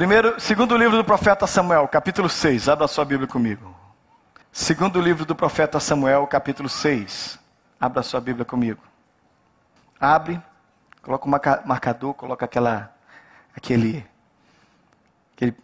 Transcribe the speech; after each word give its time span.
Primeiro, 0.00 0.40
segundo 0.40 0.78
livro 0.78 0.96
do 0.96 1.04
profeta 1.04 1.46
Samuel, 1.46 1.86
capítulo 1.86 2.26
6. 2.26 2.70
Abra 2.70 2.88
sua 2.88 3.04
Bíblia 3.04 3.28
comigo. 3.28 3.76
Segundo 4.50 4.98
livro 4.98 5.26
do 5.26 5.34
profeta 5.34 5.78
Samuel, 5.78 6.26
capítulo 6.26 6.70
6. 6.70 7.38
Abra 7.78 8.02
sua 8.02 8.18
Bíblia 8.18 8.46
comigo. 8.46 8.80
Abre, 10.00 10.40
coloca 11.02 11.26
o 11.26 11.68
marcador, 11.68 12.14
coloca 12.14 12.46
aquela, 12.46 12.90
aquele, 13.54 14.02
aquele, 15.36 15.54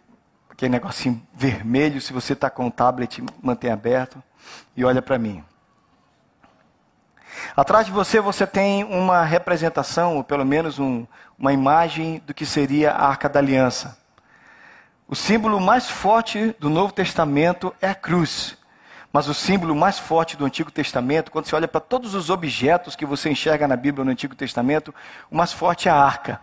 aquele 0.51 0.69
negocinho 0.71 1.19
vermelho. 1.33 1.99
Se 1.99 2.13
você 2.13 2.33
está 2.33 2.47
com 2.47 2.67
o 2.67 2.71
tablet, 2.71 3.23
mantém 3.41 3.71
aberto 3.71 4.21
e 4.75 4.85
olha 4.85 5.01
para 5.01 5.17
mim. 5.17 5.43
Atrás 7.55 7.87
de 7.87 7.91
você, 7.91 8.19
você 8.19 8.45
tem 8.45 8.83
uma 8.83 9.23
representação, 9.23 10.15
ou 10.15 10.23
pelo 10.23 10.45
menos 10.45 10.77
um, 10.77 11.07
uma 11.39 11.51
imagem 11.51 12.21
do 12.23 12.35
que 12.35 12.45
seria 12.45 12.91
a 12.91 13.07
Arca 13.07 13.27
da 13.27 13.39
Aliança. 13.39 14.05
O 15.09 15.15
símbolo 15.15 15.57
mais 15.61 15.89
forte 15.89 16.53
do 16.59 16.69
Novo 16.69 16.91
Testamento 16.91 17.73
é 17.81 17.89
a 17.89 17.95
cruz. 17.95 18.57
Mas 19.13 19.29
o 19.29 19.33
símbolo 19.33 19.73
mais 19.73 19.97
forte 19.97 20.35
do 20.35 20.43
Antigo 20.43 20.69
Testamento, 20.69 21.31
quando 21.31 21.45
você 21.45 21.55
olha 21.55 21.67
para 21.67 21.79
todos 21.79 22.13
os 22.13 22.29
objetos 22.29 22.93
que 22.93 23.05
você 23.05 23.29
enxerga 23.29 23.69
na 23.69 23.77
Bíblia 23.77 24.03
no 24.03 24.11
Antigo 24.11 24.35
Testamento, 24.35 24.93
o 25.31 25.37
mais 25.37 25.53
forte 25.53 25.87
é 25.87 25.91
a 25.91 25.95
arca. 25.95 26.41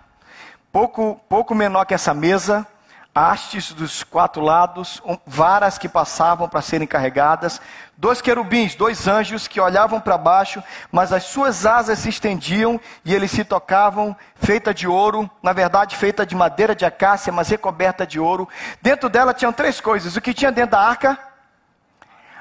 Pouco, 0.72 1.20
pouco 1.28 1.54
menor 1.54 1.84
que 1.84 1.92
essa 1.92 2.14
mesa, 2.14 2.66
hastes 3.14 3.72
dos 3.72 4.02
quatro 4.02 4.42
lados, 4.42 5.00
varas 5.24 5.78
que 5.78 5.88
passavam 5.88 6.48
para 6.48 6.60
serem 6.60 6.86
carregadas, 6.86 7.60
dois 7.96 8.20
querubins, 8.20 8.74
dois 8.74 9.06
anjos 9.06 9.46
que 9.46 9.60
olhavam 9.60 10.00
para 10.00 10.18
baixo, 10.18 10.62
mas 10.90 11.12
as 11.12 11.22
suas 11.24 11.64
asas 11.64 12.00
se 12.00 12.08
estendiam 12.08 12.80
e 13.04 13.14
eles 13.14 13.30
se 13.30 13.44
tocavam, 13.44 14.16
feita 14.34 14.74
de 14.74 14.88
ouro, 14.88 15.30
na 15.42 15.52
verdade 15.52 15.96
feita 15.96 16.26
de 16.26 16.34
madeira 16.34 16.74
de 16.74 16.84
acácia, 16.84 17.32
mas 17.32 17.48
recoberta 17.48 18.04
de 18.04 18.18
ouro. 18.18 18.48
Dentro 18.82 19.08
dela 19.08 19.32
tinham 19.32 19.52
três 19.52 19.80
coisas: 19.80 20.16
o 20.16 20.20
que 20.20 20.34
tinha 20.34 20.50
dentro 20.50 20.72
da 20.72 20.80
arca, 20.80 21.16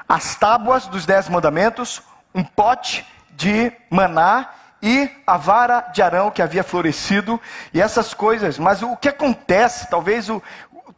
as 0.10 0.36
tábuas 0.36 0.88
dos 0.88 1.06
dez 1.06 1.30
mandamentos, 1.30 2.02
um 2.34 2.44
pote 2.44 3.06
de 3.32 3.72
maná 3.92 4.50
e 4.84 5.10
a 5.26 5.38
vara 5.38 5.80
de 5.94 6.02
Arão 6.02 6.30
que 6.30 6.42
havia 6.42 6.62
florescido 6.62 7.40
e 7.74 7.80
essas 7.80 8.14
coisas. 8.14 8.60
Mas 8.60 8.84
o 8.84 8.98
que 8.98 9.08
acontece, 9.08 9.90
talvez 9.90 10.30
o, 10.30 10.44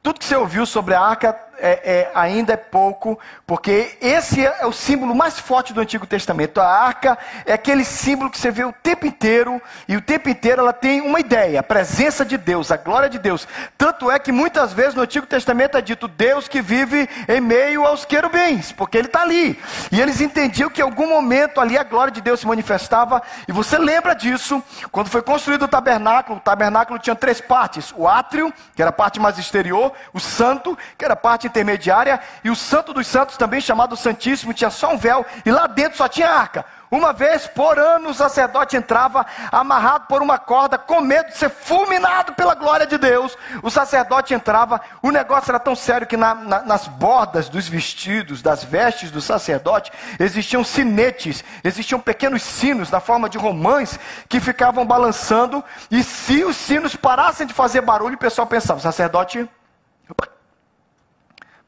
tudo 0.05 0.19
que 0.19 0.25
você 0.25 0.35
ouviu 0.35 0.67
sobre 0.67 0.93
a 0.93 1.01
arca 1.01 1.35
é, 1.59 1.81
é, 1.83 2.11
ainda 2.13 2.53
é 2.53 2.57
pouco, 2.57 3.17
porque 3.45 3.97
esse 4.01 4.45
é 4.45 4.65
o 4.65 4.71
símbolo 4.71 5.15
mais 5.15 5.39
forte 5.39 5.73
do 5.73 5.81
Antigo 5.81 6.05
Testamento. 6.05 6.59
A 6.59 6.67
arca 6.67 7.17
é 7.45 7.53
aquele 7.53 7.83
símbolo 7.83 8.29
que 8.29 8.37
você 8.37 8.51
vê 8.51 8.63
o 8.63 8.73
tempo 8.73 9.05
inteiro, 9.05 9.61
e 9.87 9.95
o 9.95 10.01
tempo 10.01 10.29
inteiro 10.29 10.61
ela 10.61 10.73
tem 10.73 11.01
uma 11.01 11.19
ideia, 11.19 11.59
a 11.59 11.63
presença 11.63 12.25
de 12.25 12.37
Deus, 12.37 12.71
a 12.71 12.77
glória 12.77 13.09
de 13.09 13.19
Deus. 13.19 13.47
Tanto 13.77 14.09
é 14.11 14.19
que 14.19 14.31
muitas 14.31 14.73
vezes 14.73 14.95
no 14.95 15.01
Antigo 15.01 15.25
Testamento 15.25 15.77
é 15.77 15.81
dito 15.81 16.07
Deus 16.07 16.47
que 16.47 16.61
vive 16.61 17.09
em 17.27 17.41
meio 17.41 17.85
aos 17.85 18.05
querubins, 18.05 18.71
porque 18.71 18.97
ele 18.97 19.07
está 19.07 19.21
ali. 19.21 19.59
E 19.91 20.01
eles 20.01 20.21
entendiam 20.21 20.69
que 20.69 20.81
em 20.81 20.83
algum 20.83 21.07
momento 21.07 21.61
ali 21.61 21.77
a 21.77 21.83
glória 21.83 22.11
de 22.11 22.21
Deus 22.21 22.39
se 22.39 22.47
manifestava, 22.47 23.21
e 23.47 23.51
você 23.51 23.77
lembra 23.77 24.13
disso, 24.13 24.63
quando 24.91 25.09
foi 25.09 25.21
construído 25.21 25.63
o 25.63 25.67
tabernáculo, 25.67 26.37
o 26.37 26.41
tabernáculo 26.41 26.99
tinha 26.99 27.15
três 27.15 27.39
partes: 27.39 27.93
o 27.95 28.07
átrio, 28.07 28.53
que 28.75 28.81
era 28.81 28.89
a 28.89 28.93
parte 28.93 29.19
mais 29.19 29.37
exterior, 29.37 29.91
o 30.13 30.19
santo, 30.19 30.77
que 30.97 31.05
era 31.05 31.13
a 31.13 31.17
parte 31.17 31.44
intermediária, 31.45 32.19
e 32.43 32.49
o 32.49 32.55
Santo 32.55 32.93
dos 32.93 33.07
Santos, 33.07 33.37
também 33.37 33.61
chamado 33.61 33.95
Santíssimo, 33.95 34.53
tinha 34.53 34.69
só 34.69 34.93
um 34.93 34.97
véu, 34.97 35.25
e 35.45 35.51
lá 35.51 35.67
dentro 35.67 35.97
só 35.97 36.07
tinha 36.07 36.29
arca. 36.29 36.65
Uma 36.91 37.11
vez 37.11 37.47
por 37.47 37.79
ano 37.79 38.09
o 38.09 38.13
sacerdote 38.13 38.77
entrava 38.77 39.25
amarrado 39.51 40.05
por 40.07 40.21
uma 40.21 40.37
corda, 40.37 40.77
com 40.77 41.01
medo 41.01 41.29
de 41.29 41.37
ser 41.37 41.49
fulminado 41.49 42.33
pela 42.33 42.53
glória 42.53 42.85
de 42.85 42.97
Deus. 42.97 43.37
O 43.63 43.69
sacerdote 43.69 44.33
entrava, 44.33 44.79
o 45.01 45.11
negócio 45.11 45.51
era 45.51 45.59
tão 45.59 45.75
sério 45.75 46.07
que 46.07 46.15
na, 46.15 46.35
na, 46.35 46.61
nas 46.61 46.87
bordas 46.87 47.49
dos 47.49 47.67
vestidos, 47.67 48.41
das 48.41 48.63
vestes 48.63 49.11
do 49.11 49.19
sacerdote, 49.19 49.91
existiam 50.19 50.63
sinetes, 50.63 51.43
existiam 51.63 51.99
pequenos 51.99 52.43
sinos 52.43 52.91
na 52.91 52.99
forma 52.99 53.29
de 53.29 53.37
romãs 53.37 53.99
que 54.29 54.39
ficavam 54.39 54.85
balançando. 54.85 55.63
E 55.89 56.03
se 56.03 56.43
os 56.43 56.55
sinos 56.55 56.95
parassem 56.95 57.47
de 57.47 57.53
fazer 57.53 57.81
barulho, 57.81 58.15
o 58.15 58.19
pessoal 58.19 58.47
pensava: 58.47 58.79
o 58.79 58.83
sacerdote 58.83 59.49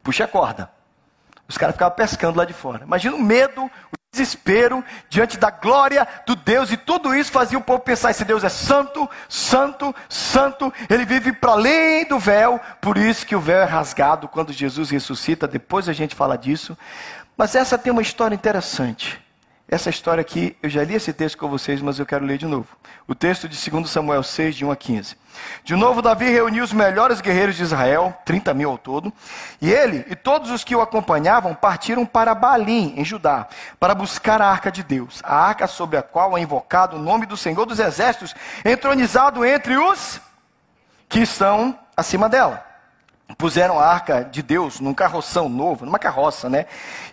puxa 0.08 0.24
a 0.24 0.28
corda. 0.28 0.72
Os 1.50 1.58
caras 1.58 1.76
ficavam 1.76 1.94
pescando 1.94 2.38
lá 2.38 2.46
de 2.46 2.54
fora. 2.54 2.86
Imagina 2.86 3.14
o 3.14 3.22
medo, 3.22 3.66
o 3.66 3.98
desespero 4.10 4.82
diante 5.10 5.38
da 5.38 5.50
glória 5.50 6.08
do 6.26 6.34
Deus, 6.34 6.72
e 6.72 6.78
tudo 6.78 7.14
isso 7.14 7.30
fazia 7.30 7.58
o 7.58 7.62
povo 7.62 7.82
pensar: 7.82 8.12
esse 8.12 8.24
Deus 8.24 8.42
é 8.46 8.48
santo, 8.48 9.10
santo, 9.28 9.94
santo, 10.08 10.74
ele 10.90 11.04
vive 11.04 11.34
para 11.34 11.52
além 11.52 12.06
do 12.06 12.18
véu, 12.18 12.58
por 12.80 12.98
isso 12.98 13.26
que 13.26 13.36
o 13.36 13.42
véu 13.42 13.60
é 13.60 13.66
rasgado 13.66 14.30
quando 14.30 14.54
Jesus 14.54 14.90
ressuscita. 14.92 15.46
Depois 15.46 15.90
a 15.90 15.94
gente 15.94 16.16
fala 16.16 16.38
disso. 16.38 16.78
Mas 17.36 17.54
essa 17.54 17.78
tem 17.78 17.92
uma 17.92 18.02
história 18.02 18.34
interessante. 18.34 19.22
Essa 19.70 19.90
história 19.90 20.22
aqui, 20.22 20.56
eu 20.64 20.70
já 20.70 20.82
li 20.82 20.94
esse 20.94 21.12
texto 21.12 21.38
com 21.38 21.50
vocês, 21.50 21.82
mas 21.82 22.00
eu 22.00 22.06
quero 22.06 22.24
ler 22.26 22.38
de 22.38 22.46
novo. 22.46 22.68
O 23.06 23.14
texto 23.14 23.50
de 23.50 23.70
2 23.70 23.90
Samuel 23.90 24.24
6, 24.24 24.56
de 24.56 24.64
1 24.64 24.72
a 24.72 24.76
15. 24.78 25.18
De 25.66 25.76
novo, 25.76 26.02
Davi 26.02 26.30
reuniu 26.30 26.64
os 26.64 26.72
melhores 26.72 27.20
guerreiros 27.20 27.58
de 27.58 27.64
Israel, 27.64 28.18
30 28.24 28.54
mil 28.54 28.70
ao 28.70 28.78
todo, 28.78 29.12
e 29.62 29.70
ele 29.70 30.06
e 30.10 30.16
todos 30.16 30.52
os 30.52 30.64
que 30.64 30.74
o 30.74 30.82
acompanhavam 30.82 31.54
partiram 31.54 32.06
para 32.06 32.34
Balim, 32.34 32.94
em 32.96 33.04
Judá, 33.04 33.46
para 33.78 33.94
buscar 33.94 34.42
a 34.42 34.50
arca 34.50 34.72
de 34.72 34.84
Deus, 34.84 35.22
a 35.22 35.36
arca 35.36 35.68
sobre 35.68 35.98
a 35.98 36.02
qual 36.02 36.38
é 36.38 36.42
invocado 36.42 36.96
o 36.96 37.00
nome 37.00 37.26
do 37.26 37.36
Senhor 37.36 37.66
dos 37.66 37.80
Exércitos, 37.80 38.34
entronizado 38.64 39.44
entre 39.44 39.78
os 39.78 40.22
que 41.10 41.20
estão 41.20 41.78
acima 41.98 42.30
dela 42.30 42.68
puseram 43.36 43.80
a 43.80 43.86
arca 43.86 44.24
de 44.24 44.42
Deus 44.42 44.80
num 44.80 44.94
carroção 44.94 45.50
novo, 45.50 45.86
numa 45.86 46.00
carroça, 46.00 46.50
né? 46.50 46.66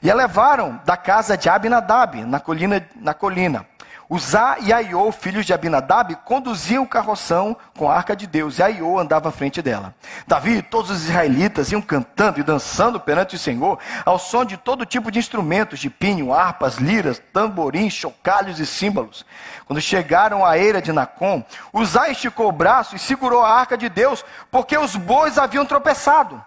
E 0.03 0.11
a 0.11 0.15
levaram 0.15 0.81
da 0.85 0.97
casa 0.97 1.37
de 1.37 1.49
Abinadab, 1.49 2.25
na 2.25 2.39
colina, 2.39 2.87
na 2.97 3.15
colina. 3.15 3.67
Uzá 4.09 4.59
e 4.60 4.72
Aiô, 4.72 5.10
filhos 5.10 5.47
de 5.47 5.54
Abinadab, 5.54 6.15
conduziam 6.25 6.82
o 6.84 6.88
carroção 6.88 7.56
com 7.76 7.91
a 7.91 7.97
arca 7.97 8.15
de 8.15 8.26
Deus, 8.26 8.59
e 8.59 8.62
Aiô 8.62 8.98
andava 8.98 9.31
à 9.31 9.32
frente 9.32 9.62
dela. 9.62 9.94
Davi 10.26 10.59
e 10.59 10.62
todos 10.62 10.91
os 10.91 11.04
israelitas 11.04 11.72
iam 11.72 11.81
cantando 11.81 12.38
e 12.38 12.42
dançando 12.42 13.00
perante 13.00 13.37
o 13.37 13.38
Senhor, 13.38 13.78
ao 14.04 14.19
som 14.19 14.44
de 14.44 14.56
todo 14.56 14.84
tipo 14.84 15.10
de 15.10 15.19
instrumentos, 15.19 15.81
de 15.81 15.88
pinho, 15.88 16.32
harpas, 16.32 16.76
liras, 16.76 17.20
tamborins, 17.32 17.94
chocalhos 17.94 18.60
e 18.60 18.66
símbolos. 18.66 19.25
Quando 19.66 19.81
chegaram 19.81 20.44
à 20.44 20.59
eira 20.59 20.82
de 20.82 20.92
Nacon, 20.92 21.42
Uzá 21.72 22.09
esticou 22.09 22.48
o 22.48 22.53
braço 22.53 22.94
e 22.94 22.98
segurou 22.98 23.42
a 23.42 23.50
arca 23.50 23.76
de 23.76 23.88
Deus, 23.88 24.25
porque 24.50 24.76
os 24.76 24.97
bois 24.97 25.38
haviam 25.38 25.65
tropeçado. 25.65 26.42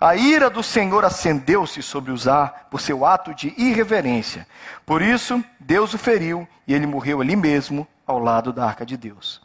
A 0.00 0.14
ira 0.14 0.48
do 0.48 0.62
Senhor 0.62 1.04
acendeu-se 1.04 1.82
sobre 1.82 2.12
Uzá 2.12 2.46
por 2.70 2.80
seu 2.80 3.04
ato 3.04 3.34
de 3.34 3.52
irreverência. 3.56 4.46
Por 4.86 5.02
isso, 5.02 5.42
Deus 5.58 5.92
o 5.92 5.98
feriu 5.98 6.46
e 6.66 6.74
ele 6.74 6.86
morreu 6.86 7.20
ali 7.20 7.34
mesmo, 7.34 7.86
ao 8.06 8.18
lado 8.18 8.52
da 8.52 8.64
arca 8.64 8.86
de 8.86 8.96
Deus. 8.96 9.42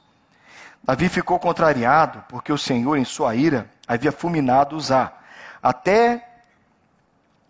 Davi 0.83 1.09
ficou 1.09 1.39
contrariado 1.39 2.23
porque 2.29 2.51
o 2.51 2.57
Senhor, 2.57 2.97
em 2.97 3.05
sua 3.05 3.35
ira, 3.35 3.69
havia 3.87 4.11
fulminado 4.11 4.75
Uzá. 4.75 5.11
Até 5.61 6.23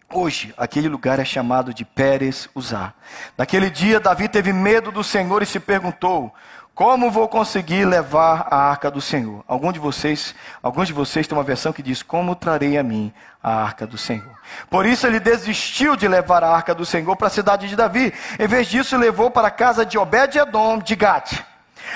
hoje, 0.10 0.54
aquele 0.56 0.88
lugar 0.88 1.20
é 1.20 1.26
chamado 1.26 1.74
de 1.74 1.84
Pérez 1.84 2.48
Uzá. 2.56 2.94
Naquele 3.38 3.70
dia, 3.70 4.00
Davi 4.00 4.30
teve 4.30 4.54
medo 4.54 4.92
do 4.92 5.04
Senhor 5.04 5.42
e 5.42 5.46
se 5.46 5.60
perguntou: 5.60 6.34
como 6.76 7.12
vou 7.12 7.28
conseguir 7.28 7.86
levar 7.86 8.48
a 8.50 8.58
arca 8.58 8.90
do 8.90 9.00
Senhor? 9.00 9.44
Algum 9.48 9.72
de 9.72 9.78
vocês, 9.78 10.34
alguns 10.62 10.88
de 10.88 10.94
vocês 10.94 11.28
têm 11.28 11.38
uma 11.38 11.44
versão 11.44 11.72
que 11.72 11.84
diz: 11.84 12.02
Como 12.02 12.36
trarei 12.36 12.80
a 12.80 12.84
mim 12.84 13.14
a 13.44 13.64
arca 13.64 13.86
do 13.86 13.96
Senhor? 13.96 14.36
Por 14.72 14.86
isso 14.86 15.06
ele 15.06 15.20
desistiu 15.20 15.96
de 15.96 16.08
levar 16.08 16.44
a 16.44 16.50
arca 16.50 16.74
do 16.74 16.84
Senhor 16.84 17.16
para 17.16 17.28
a 17.28 17.30
cidade 17.30 17.68
de 17.68 17.76
Davi. 17.76 18.12
Em 18.40 18.48
vez 18.48 18.68
disso, 18.68 18.98
levou 18.98 19.30
para 19.30 19.50
a 19.50 19.52
casa 19.52 19.86
de 19.86 20.00
Obed-edom 20.00 20.80
de 20.80 20.96
Gate. 20.96 21.40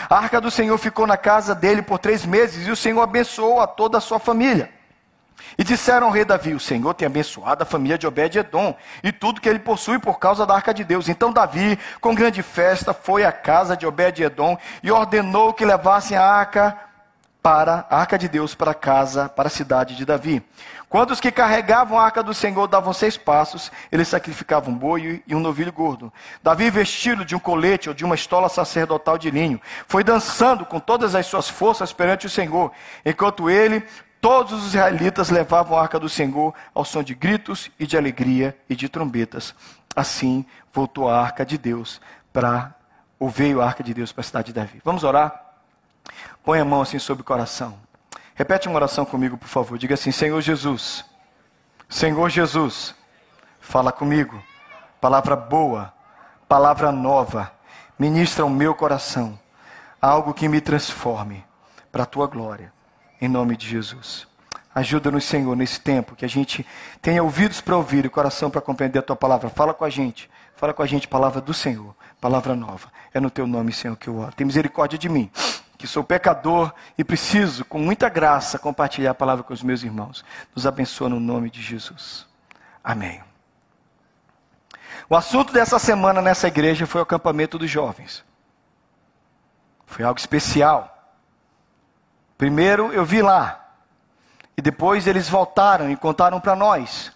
A 0.08 0.18
arca 0.18 0.40
do 0.40 0.52
Senhor 0.52 0.78
ficou 0.78 1.08
na 1.08 1.18
casa 1.18 1.56
dele 1.56 1.82
por 1.82 1.98
três 1.98 2.24
meses 2.24 2.68
e 2.68 2.72
o 2.72 2.76
Senhor 2.76 3.02
abençoou 3.02 3.60
a 3.60 3.66
toda 3.66 3.98
a 3.98 4.02
sua 4.02 4.20
família. 4.20 4.77
E 5.58 5.64
disseram 5.64 6.08
ao 6.08 6.14
rei 6.14 6.26
Davi: 6.26 6.54
O 6.54 6.60
Senhor 6.60 6.94
tem 6.94 7.06
abençoado 7.06 7.64
a 7.64 7.66
família 7.66 7.98
de 7.98 8.08
Obed-Edom 8.08 8.76
e 9.04 9.12
tudo 9.12 9.42
que 9.42 9.50
ele 9.50 9.60
possui 9.60 10.00
por 10.00 10.20
causa 10.20 10.46
da 10.46 10.56
arca 10.56 10.74
de 10.74 10.84
Deus. 10.84 11.10
Então 11.10 11.32
Davi, 11.32 11.78
com 12.02 12.16
grande 12.16 12.42
festa, 12.44 12.94
foi 12.94 13.26
à 13.26 13.32
casa 13.32 13.76
de 13.76 13.86
Obed-Edom 13.86 14.58
e 14.84 14.92
ordenou 14.92 15.54
que 15.54 15.66
levassem 15.66 16.18
a 16.18 16.26
arca 16.26 16.78
para 17.42 17.86
a 17.90 18.00
arca 18.00 18.18
de 18.18 18.28
Deus 18.28 18.54
para 18.54 18.72
a 18.72 18.74
casa, 18.74 19.30
para 19.30 19.48
a 19.48 19.50
cidade 19.50 19.96
de 19.96 20.04
Davi. 20.06 20.44
Quando 20.90 21.12
os 21.12 21.22
que 21.22 21.32
carregavam 21.32 22.00
a 22.00 22.04
arca 22.04 22.24
do 22.24 22.34
Senhor 22.34 22.68
davam 22.68 22.92
seis 22.92 23.18
passos, 23.18 23.72
eles 23.92 24.08
sacrificavam 24.08 24.74
um 24.74 24.78
boi 24.78 25.24
e 25.26 25.36
um 25.36 25.40
novilho 25.40 25.72
gordo. 25.72 26.12
Davi, 26.42 26.70
vestido 26.70 27.24
de 27.24 27.36
um 27.36 27.40
colete 27.40 27.90
ou 27.90 27.96
de 27.96 28.04
uma 28.04 28.16
estola 28.16 28.50
sacerdotal 28.50 29.18
de 29.18 29.30
linho, 29.30 29.62
foi 29.88 30.04
dançando 30.04 30.66
com 30.66 30.80
todas 30.80 31.16
as 31.16 31.26
suas 31.26 31.50
forças 31.50 31.92
perante 31.94 32.26
o 32.26 32.30
Senhor, 32.30 32.72
enquanto 33.06 33.50
ele, 33.50 33.82
Todos 34.20 34.52
os 34.54 34.68
israelitas 34.68 35.30
levavam 35.30 35.78
a 35.78 35.82
arca 35.82 36.00
do 36.00 36.10
Senhor 36.10 36.54
ao 36.74 36.84
som 36.84 37.04
de 37.04 37.14
gritos 37.14 37.70
e 37.80 37.86
de 37.86 37.98
alegria 37.98 38.58
e 38.70 38.76
de 38.76 38.90
trombetas. 38.90 39.54
Assim 39.96 40.46
voltou 40.74 41.10
a 41.10 41.20
arca 41.20 41.46
de 41.46 41.58
Deus 41.58 42.02
para, 42.34 42.76
ou 43.20 43.30
veio 43.30 43.62
a 43.62 43.66
arca 43.66 43.84
de 43.84 43.94
Deus 43.94 44.12
para 44.12 44.22
a 44.22 44.24
cidade 44.24 44.48
de 44.48 44.54
Davi. 44.54 44.82
Vamos 44.84 45.04
orar? 45.04 45.44
Põe 46.44 46.60
a 46.60 46.66
mão 46.66 46.82
assim 46.82 47.00
sobre 47.00 47.22
o 47.22 47.26
coração. 47.26 47.78
Repete 48.34 48.68
uma 48.68 48.76
oração 48.76 49.06
comigo, 49.06 49.38
por 49.38 49.48
favor. 49.48 49.78
Diga 49.78 49.96
assim: 49.96 50.12
Senhor 50.12 50.40
Jesus, 50.42 51.04
Senhor 51.90 52.30
Jesus, 52.30 52.96
fala 53.60 53.92
comigo. 53.92 54.42
Palavra 55.02 55.36
boa, 55.36 55.94
palavra 56.48 56.92
nova, 56.92 57.52
ministra 57.98 58.46
o 58.46 58.50
meu 58.50 58.74
coração. 58.74 59.40
Algo 60.02 60.34
que 60.34 60.48
me 60.48 60.62
transforme 60.62 61.44
para 61.92 62.04
a 62.04 62.06
tua 62.06 62.28
glória. 62.28 62.72
Em 63.20 63.28
nome 63.28 63.58
de 63.58 63.68
Jesus. 63.68 64.28
Ajuda-nos, 64.74 65.24
Senhor, 65.24 65.56
nesse 65.56 65.80
tempo, 65.80 66.16
que 66.16 66.24
a 66.24 66.30
gente 66.30 66.66
tenha 67.02 67.24
ouvidos 67.24 67.62
para 67.62 67.76
ouvir 67.76 68.06
e 68.06 68.10
coração 68.10 68.50
para 68.50 68.62
compreender 68.62 69.00
a 69.00 69.02
tua 69.02 69.16
palavra. 69.16 69.50
Fala 69.50 69.74
com 69.74 69.84
a 69.84 69.90
gente. 69.90 70.30
Fala 70.56 70.74
com 70.74 70.82
a 70.82 70.86
gente, 70.86 71.08
palavra 71.08 71.40
do 71.40 71.54
Senhor, 71.54 71.96
palavra 72.20 72.56
nova. 72.56 72.92
É 73.14 73.20
no 73.20 73.30
teu 73.30 73.46
nome, 73.46 73.72
Senhor, 73.72 73.96
que 73.96 74.08
eu 74.08 74.18
oro. 74.18 74.34
Tem 74.34 74.46
misericórdia 74.46 74.98
de 74.98 75.08
mim 75.08 75.32
que 75.78 75.86
sou 75.86 76.04
pecador 76.04 76.74
e 76.98 77.04
preciso, 77.04 77.64
com 77.64 77.78
muita 77.78 78.10
graça, 78.10 78.58
compartilhar 78.58 79.12
a 79.12 79.16
palavra 79.16 79.44
com 79.44 79.54
os 79.54 79.62
meus 79.62 79.84
irmãos. 79.84 80.26
Nos 80.56 80.66
abençoa 80.66 81.08
no 81.08 81.20
nome 81.20 81.52
de 81.52 81.62
Jesus. 81.62 82.26
Amém. 82.84 83.22
O 85.08 85.16
assunto 85.16 85.54
dessa 85.54 85.78
semana 85.78 86.22
nessa 86.22 86.48
igreja 86.48 86.88
foi 86.88 87.02
o 87.02 87.04
acampamento 87.04 87.58
dos 87.60 87.70
jovens. 87.70 88.26
Foi 89.86 90.04
algo 90.04 90.20
especial. 90.20 90.97
Primeiro 92.38 92.94
eu 92.94 93.04
vi 93.04 93.22
lá, 93.22 93.68
e 94.56 94.62
depois 94.62 95.08
eles 95.08 95.28
voltaram 95.28 95.90
e 95.90 95.96
contaram 95.96 96.40
para 96.40 96.56
nós. 96.56 97.12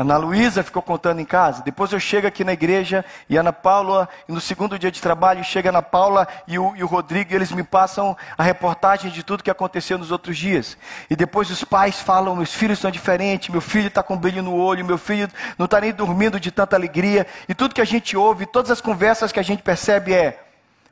Ana 0.00 0.16
Luísa 0.16 0.62
ficou 0.62 0.80
contando 0.80 1.20
em 1.20 1.26
casa. 1.26 1.62
Depois 1.62 1.92
eu 1.92 2.00
chego 2.00 2.26
aqui 2.26 2.42
na 2.42 2.54
igreja 2.54 3.04
e 3.28 3.36
Ana 3.36 3.52
Paula, 3.52 4.08
e 4.26 4.32
no 4.32 4.40
segundo 4.40 4.78
dia 4.78 4.90
de 4.90 4.98
trabalho, 4.98 5.44
chega 5.44 5.68
Ana 5.68 5.82
Paula 5.82 6.26
e 6.48 6.58
o, 6.58 6.74
e 6.74 6.82
o 6.82 6.86
Rodrigo, 6.86 7.32
e 7.32 7.36
eles 7.36 7.52
me 7.52 7.62
passam 7.62 8.16
a 8.38 8.42
reportagem 8.42 9.10
de 9.10 9.22
tudo 9.22 9.42
que 9.42 9.50
aconteceu 9.50 9.98
nos 9.98 10.10
outros 10.10 10.38
dias. 10.38 10.78
E 11.10 11.14
depois 11.14 11.50
os 11.50 11.62
pais 11.62 12.00
falam: 12.00 12.34
meus 12.34 12.54
filhos 12.54 12.78
são 12.78 12.90
diferentes, 12.90 13.50
meu 13.50 13.60
filho 13.60 13.88
está 13.88 14.02
com 14.02 14.16
brilho 14.16 14.42
no 14.42 14.56
olho, 14.56 14.86
meu 14.86 14.96
filho 14.96 15.28
não 15.58 15.66
está 15.66 15.78
nem 15.78 15.92
dormindo 15.92 16.40
de 16.40 16.50
tanta 16.50 16.76
alegria. 16.76 17.26
E 17.46 17.54
tudo 17.54 17.74
que 17.74 17.80
a 17.82 17.84
gente 17.84 18.16
ouve, 18.16 18.46
todas 18.46 18.70
as 18.70 18.80
conversas 18.80 19.30
que 19.30 19.38
a 19.38 19.44
gente 19.44 19.62
percebe 19.62 20.14
é: 20.14 20.42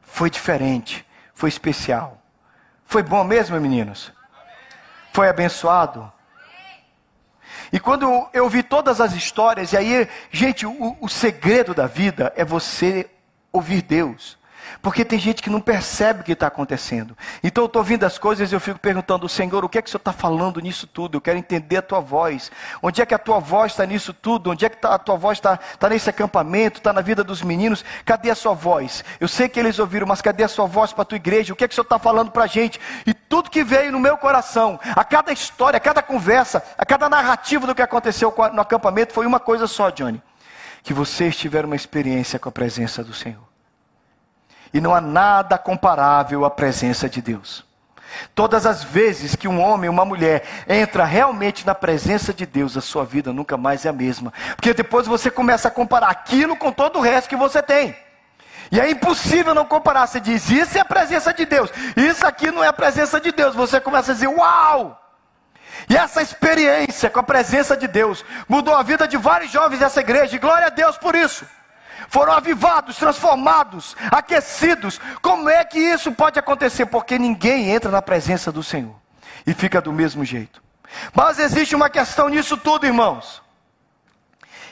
foi 0.03 0.29
diferente, 0.29 1.03
foi 1.33 1.49
especial. 1.49 2.18
Foi 2.89 3.03
bom 3.03 3.23
mesmo, 3.23 3.61
meninos? 3.61 4.11
Foi 5.13 5.29
abençoado? 5.29 6.11
E 7.71 7.79
quando 7.79 8.27
eu 8.33 8.49
vi 8.49 8.63
todas 8.63 8.99
as 8.99 9.13
histórias, 9.13 9.75
e 9.75 9.77
aí, 9.77 10.09
gente, 10.31 10.65
o, 10.65 10.97
o 10.99 11.07
segredo 11.07 11.75
da 11.75 11.87
vida 11.87 12.33
é 12.35 12.47
você 12.47 13.07
ouvir 13.53 13.83
Deus. 13.83 14.38
Porque 14.81 15.05
tem 15.05 15.19
gente 15.19 15.43
que 15.43 15.51
não 15.51 15.61
percebe 15.61 16.21
o 16.21 16.25
que 16.25 16.33
está 16.33 16.47
acontecendo. 16.47 17.17
Então 17.43 17.65
eu 17.65 17.67
estou 17.67 17.81
ouvindo 17.81 18.05
as 18.05 18.19
coisas 18.19 18.51
e 18.51 18.55
eu 18.55 18.61
fico 18.61 18.79
perguntando, 18.79 19.29
Senhor, 19.29 19.65
o 19.65 19.69
que 19.69 19.79
é 19.79 19.83
que 19.83 19.89
o 19.89 19.91
Senhor 19.91 19.99
está 19.99 20.13
falando 20.13 20.61
nisso 20.61 20.87
tudo? 20.87 21.17
Eu 21.17 21.21
quero 21.21 21.39
entender 21.39 21.79
a 21.79 21.83
tua 21.83 22.01
voz. 22.01 22.51
Onde 22.83 23.03
é 23.03 23.07
que 23.07 23.15
a 23.15 23.19
tua 23.19 23.39
voz 23.39 23.73
está 23.73 23.85
nisso 23.85 24.13
tudo? 24.13 24.51
Onde 24.51 24.65
é 24.65 24.69
que 24.69 24.77
tá, 24.77 24.95
a 24.95 24.99
tua 24.99 25.17
voz 25.17 25.39
está 25.39 25.57
tá 25.57 25.89
nesse 25.89 26.09
acampamento? 26.09 26.79
Está 26.79 26.93
na 26.93 27.01
vida 27.01 27.25
dos 27.25 27.43
meninos? 27.43 27.85
Cadê 28.05 28.31
a 28.31 28.35
sua 28.35 28.55
voz? 28.55 29.05
Eu 29.19 29.29
sei 29.29 29.49
que 29.49 29.59
eles 29.59 29.79
ouviram, 29.79 30.07
mas 30.07 30.23
cadê 30.23 30.45
a 30.45 30.49
sua 30.49 30.67
voz 30.67 30.93
para 30.93 31.03
a 31.03 31.07
tua 31.07 31.17
igreja? 31.17 31.53
O 31.53 31.57
que 31.57 31.65
é 31.65 31.69
que 31.69 31.73
o 31.73 31.75
Senhor 31.75 31.85
está 31.85 31.99
falando 31.99 32.31
para 32.31 32.45
a 32.45 32.49
gente? 32.49 32.81
E 33.07 33.13
tudo 33.13 33.51
que 33.51 33.65
veio 33.65 33.93
no 33.93 34.01
meu 34.01 34.17
coração, 34.17 34.79
a 34.85 35.05
cada 35.05 35.33
história, 35.33 35.77
a 35.77 35.81
cada 35.81 36.03
conversa, 36.03 36.63
a 36.77 36.85
cada 36.85 37.09
narrativa 37.09 37.67
do 37.67 37.75
que 37.75 37.83
aconteceu 37.83 38.35
no 38.53 38.61
acampamento 38.61 39.13
foi 39.13 39.27
uma 39.27 39.41
coisa 39.41 39.67
só, 39.67 39.91
Johnny. 39.91 40.23
Que 40.83 40.95
vocês 40.95 41.37
tiveram 41.37 41.69
uma 41.69 41.77
experiência 41.77 42.39
com 42.39 42.49
a 42.49 42.53
presença 42.53 43.03
do 43.03 43.13
Senhor. 43.13 43.48
E 44.73 44.81
não 44.81 44.95
há 44.95 45.01
nada 45.01 45.57
comparável 45.57 46.45
à 46.45 46.51
presença 46.51 47.09
de 47.09 47.23
Deus. 47.23 47.67
Todas 48.35 48.67
as 48.67 48.83
vezes 48.83 49.37
que 49.37 49.49
um 49.49 49.61
homem, 49.61 49.91
uma 49.91 50.05
mulher 50.05 50.43
entra 50.69 51.05
realmente 51.05 51.67
na 51.67 51.75
presença 51.75 52.33
de 52.33 52.47
Deus, 52.47 52.77
a 52.77 52.81
sua 52.81 53.05
vida 53.05 53.33
nunca 53.33 53.57
mais 53.57 53.85
é 53.85 53.89
a 53.89 53.93
mesma. 53.93 54.33
Porque 54.57 54.75
depois 54.75 55.07
você 55.07 55.31
começa 55.31 55.69
a 55.69 55.71
comparar 55.71 56.09
aquilo 56.09 56.57
com 56.57 56.73
todo 56.73 56.99
o 56.99 57.03
resto 57.03 57.29
que 57.29 57.37
você 57.37 57.63
tem. 57.63 57.95
E 58.71 58.81
é 58.81 58.91
impossível 58.91 59.55
não 59.55 59.65
comparar. 59.65 60.07
Você 60.07 60.21
diz, 60.21 60.51
isso 60.51 60.77
é 60.77 60.81
a 60.81 60.85
presença 60.85 61.33
de 61.33 61.47
Deus. 61.47 61.71
Isso 61.97 62.27
aqui 62.27 62.51
não 62.51 62.63
é 62.63 62.69
a 62.69 62.73
presença 62.73 63.21
de 63.21 63.33
Deus. 63.33 63.55
Você 63.55 63.81
começa 63.81 64.13
a 64.13 64.15
dizer, 64.15 64.29
uau! 64.29 65.01
E 65.89 65.97
essa 65.97 66.21
experiência 66.21 67.09
com 67.09 67.21
a 67.21 67.23
presença 67.23 67.77
de 67.77 67.87
Deus 67.87 68.25
mudou 68.49 68.75
a 68.75 68.83
vida 68.83 69.09
de 69.09 69.17
vários 69.17 69.51
jovens 69.51 69.79
dessa 69.79 70.01
igreja. 70.01 70.37
E 70.37 70.39
glória 70.39 70.67
a 70.67 70.71
Deus 70.71 70.99
por 70.99 71.15
isso 71.15 71.47
foram 72.09 72.33
avivados, 72.33 72.97
transformados, 72.97 73.97
aquecidos. 74.11 74.99
Como 75.23 75.49
é 75.49 75.65
que 75.65 75.79
isso 75.79 76.11
pode 76.13 76.39
acontecer? 76.39 76.87
Porque 76.87 77.19
ninguém 77.19 77.71
entra 77.71 77.91
na 77.91 78.03
presença 78.03 78.51
do 78.51 78.63
Senhor 78.63 78.97
e 79.47 79.55
fica 79.55 79.81
do 79.81 79.93
mesmo 79.93 80.25
jeito. 80.25 80.63
Mas 81.15 81.39
existe 81.39 81.77
uma 81.77 81.91
questão 81.91 82.29
nisso 82.29 82.57
tudo, 82.57 82.87
irmãos. 82.87 83.43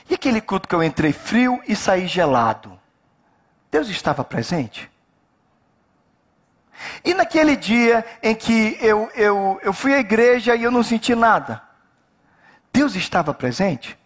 E 0.08 0.14
aquele 0.14 0.40
culto 0.40 0.68
que 0.68 0.74
eu 0.74 0.82
entrei 0.82 1.12
frio 1.12 1.60
e 1.68 1.76
saí 1.76 2.06
gelado? 2.06 2.78
Deus 3.70 3.88
estava 3.88 4.24
presente? 4.24 4.90
E 7.04 7.12
naquele 7.14 7.56
dia 7.56 8.04
em 8.22 8.34
que 8.34 8.78
eu, 8.80 9.10
eu, 9.14 9.60
eu 9.62 9.72
fui 9.72 9.92
à 9.94 9.98
igreja 9.98 10.54
e 10.54 10.62
eu 10.62 10.70
não 10.70 10.82
senti 10.82 11.14
nada? 11.14 11.62
Deus 12.72 12.94
estava 12.94 13.34
presente? 13.34 13.98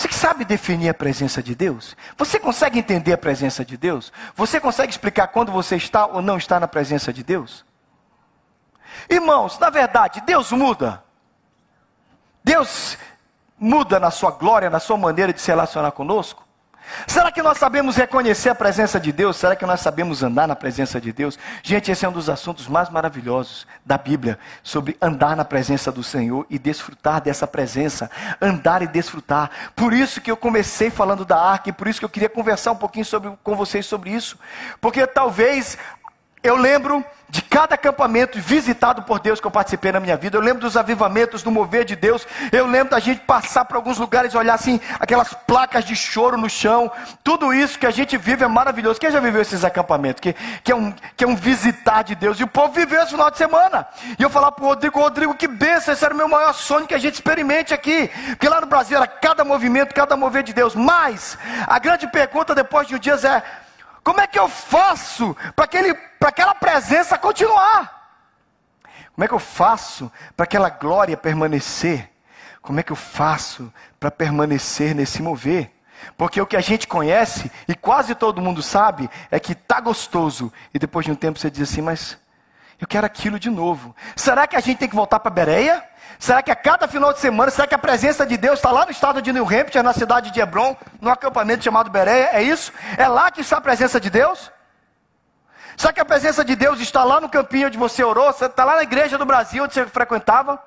Você 0.00 0.10
sabe 0.12 0.46
definir 0.46 0.88
a 0.88 0.94
presença 0.94 1.42
de 1.42 1.54
Deus? 1.54 1.94
Você 2.16 2.40
consegue 2.40 2.78
entender 2.78 3.12
a 3.12 3.18
presença 3.18 3.62
de 3.62 3.76
Deus? 3.76 4.10
Você 4.34 4.58
consegue 4.58 4.90
explicar 4.90 5.28
quando 5.28 5.52
você 5.52 5.76
está 5.76 6.06
ou 6.06 6.22
não 6.22 6.38
está 6.38 6.58
na 6.58 6.66
presença 6.66 7.12
de 7.12 7.22
Deus? 7.22 7.66
Irmãos, 9.10 9.58
na 9.58 9.68
verdade, 9.68 10.22
Deus 10.22 10.52
muda. 10.52 11.04
Deus 12.42 12.96
muda 13.58 14.00
na 14.00 14.10
sua 14.10 14.30
glória, 14.30 14.70
na 14.70 14.80
sua 14.80 14.96
maneira 14.96 15.34
de 15.34 15.40
se 15.42 15.50
relacionar 15.50 15.90
conosco. 15.90 16.48
Será 17.06 17.30
que 17.30 17.42
nós 17.42 17.58
sabemos 17.58 17.96
reconhecer 17.96 18.48
a 18.48 18.54
presença 18.54 18.98
de 18.98 19.12
Deus? 19.12 19.36
Será 19.36 19.56
que 19.56 19.66
nós 19.66 19.80
sabemos 19.80 20.22
andar 20.22 20.46
na 20.46 20.56
presença 20.56 21.00
de 21.00 21.12
Deus? 21.12 21.38
Gente, 21.62 21.90
esse 21.90 22.04
é 22.04 22.08
um 22.08 22.12
dos 22.12 22.28
assuntos 22.28 22.68
mais 22.68 22.88
maravilhosos 22.88 23.66
da 23.84 23.98
Bíblia, 23.98 24.38
sobre 24.62 24.96
andar 25.00 25.36
na 25.36 25.44
presença 25.44 25.90
do 25.90 26.02
Senhor 26.02 26.46
e 26.48 26.58
desfrutar 26.58 27.20
dessa 27.20 27.46
presença, 27.46 28.10
andar 28.40 28.82
e 28.82 28.86
desfrutar. 28.86 29.50
Por 29.74 29.92
isso 29.92 30.20
que 30.20 30.30
eu 30.30 30.36
comecei 30.36 30.90
falando 30.90 31.24
da 31.24 31.40
arca 31.40 31.68
e 31.70 31.72
por 31.72 31.88
isso 31.88 31.98
que 31.98 32.04
eu 32.04 32.10
queria 32.10 32.28
conversar 32.28 32.72
um 32.72 32.76
pouquinho 32.76 33.04
sobre, 33.04 33.32
com 33.42 33.56
vocês 33.56 33.86
sobre 33.86 34.10
isso, 34.10 34.38
porque 34.80 35.06
talvez 35.06 35.76
eu 36.42 36.56
lembro 36.56 37.04
de 37.30 37.42
cada 37.42 37.76
acampamento 37.76 38.40
visitado 38.40 39.02
por 39.02 39.20
Deus 39.20 39.40
que 39.40 39.46
eu 39.46 39.50
participei 39.50 39.92
na 39.92 40.00
minha 40.00 40.16
vida. 40.16 40.36
Eu 40.36 40.40
lembro 40.40 40.62
dos 40.62 40.76
avivamentos, 40.76 41.42
do 41.42 41.50
mover 41.50 41.84
de 41.84 41.94
Deus. 41.94 42.26
Eu 42.50 42.66
lembro 42.66 42.90
da 42.90 42.98
gente 42.98 43.20
passar 43.20 43.64
por 43.64 43.76
alguns 43.76 43.98
lugares 43.98 44.34
e 44.34 44.36
olhar 44.36 44.54
assim, 44.54 44.80
aquelas 44.98 45.32
placas 45.32 45.84
de 45.84 45.94
choro 45.94 46.36
no 46.36 46.50
chão. 46.50 46.90
Tudo 47.22 47.54
isso 47.54 47.78
que 47.78 47.86
a 47.86 47.90
gente 47.90 48.16
vive 48.16 48.42
é 48.42 48.48
maravilhoso. 48.48 48.98
Quem 48.98 49.12
já 49.12 49.20
viveu 49.20 49.40
esses 49.40 49.64
acampamentos? 49.64 50.20
Que, 50.20 50.34
que, 50.64 50.72
é, 50.72 50.74
um, 50.74 50.92
que 51.16 51.22
é 51.22 51.28
um 51.28 51.36
visitar 51.36 52.02
de 52.02 52.16
Deus. 52.16 52.40
E 52.40 52.42
o 52.42 52.48
povo 52.48 52.72
viveu 52.72 53.00
esse 53.00 53.12
final 53.12 53.30
de 53.30 53.38
semana. 53.38 53.86
E 54.18 54.22
eu 54.22 54.28
falar 54.28 54.50
para 54.50 54.64
o 54.64 54.68
Rodrigo, 54.68 54.98
Rodrigo, 54.98 55.34
que 55.34 55.46
benção, 55.46 55.94
esse 55.94 56.04
era 56.04 56.12
o 56.12 56.16
meu 56.16 56.28
maior 56.28 56.52
sonho 56.52 56.86
que 56.86 56.94
a 56.94 56.98
gente 56.98 57.14
experimente 57.14 57.72
aqui. 57.72 58.10
Porque 58.30 58.48
lá 58.48 58.60
no 58.60 58.66
Brasil 58.66 58.96
era 58.96 59.06
cada 59.06 59.44
movimento, 59.44 59.94
cada 59.94 60.16
mover 60.16 60.42
de 60.42 60.52
Deus. 60.52 60.74
Mas 60.74 61.38
a 61.66 61.78
grande 61.78 62.08
pergunta 62.08 62.56
depois 62.56 62.88
de 62.88 62.96
um 62.96 62.98
dia 62.98 63.14
é 63.14 63.42
como 64.02 64.20
é 64.20 64.26
que 64.26 64.38
eu 64.38 64.48
faço 64.48 65.36
para 65.54 66.28
aquela 66.28 66.54
presença 66.54 67.18
continuar? 67.18 67.98
Como 69.14 69.24
é 69.24 69.28
que 69.28 69.34
eu 69.34 69.38
faço 69.38 70.10
para 70.36 70.44
aquela 70.44 70.70
glória 70.70 71.16
permanecer? 71.16 72.10
Como 72.62 72.80
é 72.80 72.82
que 72.82 72.92
eu 72.92 72.96
faço 72.96 73.72
para 73.98 74.10
permanecer 74.10 74.94
nesse 74.94 75.22
mover? 75.22 75.70
Porque 76.16 76.40
o 76.40 76.46
que 76.46 76.56
a 76.56 76.60
gente 76.60 76.86
conhece 76.86 77.50
e 77.68 77.74
quase 77.74 78.14
todo 78.14 78.40
mundo 78.40 78.62
sabe 78.62 79.10
é 79.30 79.38
que 79.38 79.54
tá 79.54 79.80
gostoso 79.80 80.52
e 80.72 80.78
depois 80.78 81.04
de 81.04 81.12
um 81.12 81.14
tempo 81.14 81.38
você 81.38 81.50
diz 81.50 81.70
assim, 81.70 81.82
mas 81.82 82.18
eu 82.80 82.86
quero 82.86 83.04
aquilo 83.04 83.38
de 83.38 83.50
novo. 83.50 83.94
Será 84.16 84.46
que 84.46 84.56
a 84.56 84.60
gente 84.60 84.78
tem 84.78 84.88
que 84.88 84.96
voltar 84.96 85.20
para 85.20 85.30
Bereia? 85.30 85.84
Será 86.20 86.42
que 86.42 86.50
a 86.50 86.54
cada 86.54 86.86
final 86.86 87.14
de 87.14 87.18
semana, 87.18 87.50
será 87.50 87.66
que 87.66 87.74
a 87.74 87.78
presença 87.78 88.26
de 88.26 88.36
Deus 88.36 88.58
está 88.58 88.70
lá 88.70 88.84
no 88.84 88.90
estado 88.90 89.22
de 89.22 89.32
New 89.32 89.42
Hampshire, 89.42 89.82
na 89.82 89.94
cidade 89.94 90.30
de 90.30 90.38
Hebron, 90.38 90.76
no 91.00 91.10
acampamento 91.10 91.64
chamado 91.64 91.90
Bereia? 91.90 92.28
É 92.34 92.42
isso? 92.42 92.70
É 92.98 93.08
lá 93.08 93.30
que 93.30 93.40
está 93.40 93.56
a 93.56 93.60
presença 93.62 93.98
de 93.98 94.10
Deus? 94.10 94.52
Será 95.78 95.94
que 95.94 96.00
a 96.00 96.04
presença 96.04 96.44
de 96.44 96.54
Deus 96.54 96.78
está 96.78 97.02
lá 97.04 97.22
no 97.22 97.28
campinho 97.30 97.68
onde 97.68 97.78
você 97.78 98.04
orou? 98.04 98.28
Está 98.28 98.66
lá 98.66 98.76
na 98.76 98.82
igreja 98.82 99.16
do 99.16 99.24
Brasil 99.24 99.64
onde 99.64 99.72
você 99.72 99.86
frequentava? 99.86 100.62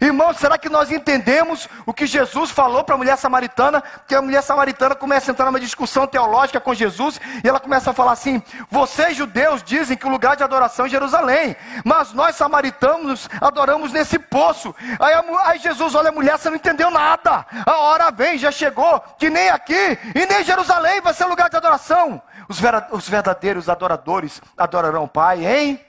Irmãos, 0.00 0.36
será 0.36 0.58
que 0.58 0.68
nós 0.68 0.90
entendemos 0.90 1.68
o 1.84 1.92
que 1.92 2.06
Jesus 2.06 2.50
falou 2.50 2.84
para 2.84 2.94
a 2.94 2.98
mulher 2.98 3.16
samaritana? 3.16 3.82
Que 4.06 4.14
a 4.14 4.22
mulher 4.22 4.42
samaritana 4.42 4.94
começa 4.94 5.30
a 5.30 5.32
entrar 5.32 5.46
numa 5.46 5.60
discussão 5.60 6.06
teológica 6.06 6.60
com 6.60 6.74
Jesus 6.74 7.20
e 7.42 7.48
ela 7.48 7.58
começa 7.58 7.90
a 7.90 7.94
falar 7.94 8.12
assim: 8.12 8.42
vocês 8.70 9.16
judeus 9.16 9.62
dizem 9.62 9.96
que 9.96 10.06
o 10.06 10.10
lugar 10.10 10.36
de 10.36 10.42
adoração 10.42 10.86
é 10.86 10.88
Jerusalém, 10.88 11.56
mas 11.84 12.12
nós 12.12 12.36
samaritanos 12.36 13.28
adoramos 13.40 13.92
nesse 13.92 14.18
poço. 14.18 14.74
Aí, 14.98 15.14
aí 15.44 15.58
Jesus 15.58 15.94
olha 15.94 16.10
a 16.10 16.12
mulher, 16.12 16.38
você 16.38 16.50
não 16.50 16.56
entendeu 16.56 16.90
nada. 16.90 17.46
A 17.64 17.78
hora 17.78 18.10
vem, 18.10 18.38
já 18.38 18.50
chegou, 18.50 19.00
que 19.18 19.30
nem 19.30 19.48
aqui 19.48 19.98
e 20.14 20.26
nem 20.26 20.44
Jerusalém 20.44 21.00
vai 21.00 21.14
ser 21.14 21.24
lugar 21.24 21.48
de 21.48 21.56
adoração. 21.56 22.20
Os 22.48 23.08
verdadeiros 23.08 23.68
adoradores 23.68 24.40
adorarão 24.56 25.04
o 25.04 25.08
Pai 25.08 25.44
em 25.44 25.80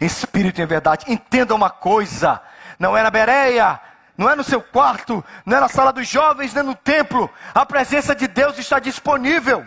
espírito 0.00 0.60
em 0.60 0.66
verdade. 0.66 1.04
Entenda 1.08 1.54
uma 1.54 1.70
coisa: 1.70 2.40
não 2.78 2.96
é 2.96 3.02
na 3.02 3.10
Bereia, 3.10 3.80
não 4.16 4.28
é 4.28 4.34
no 4.34 4.44
seu 4.44 4.60
quarto, 4.60 5.24
não 5.46 5.56
é 5.56 5.60
na 5.60 5.68
sala 5.68 5.92
dos 5.92 6.06
jovens, 6.06 6.52
nem 6.52 6.64
no 6.64 6.74
templo. 6.74 7.30
A 7.54 7.64
presença 7.64 8.14
de 8.14 8.26
Deus 8.26 8.58
está 8.58 8.78
disponível. 8.78 9.64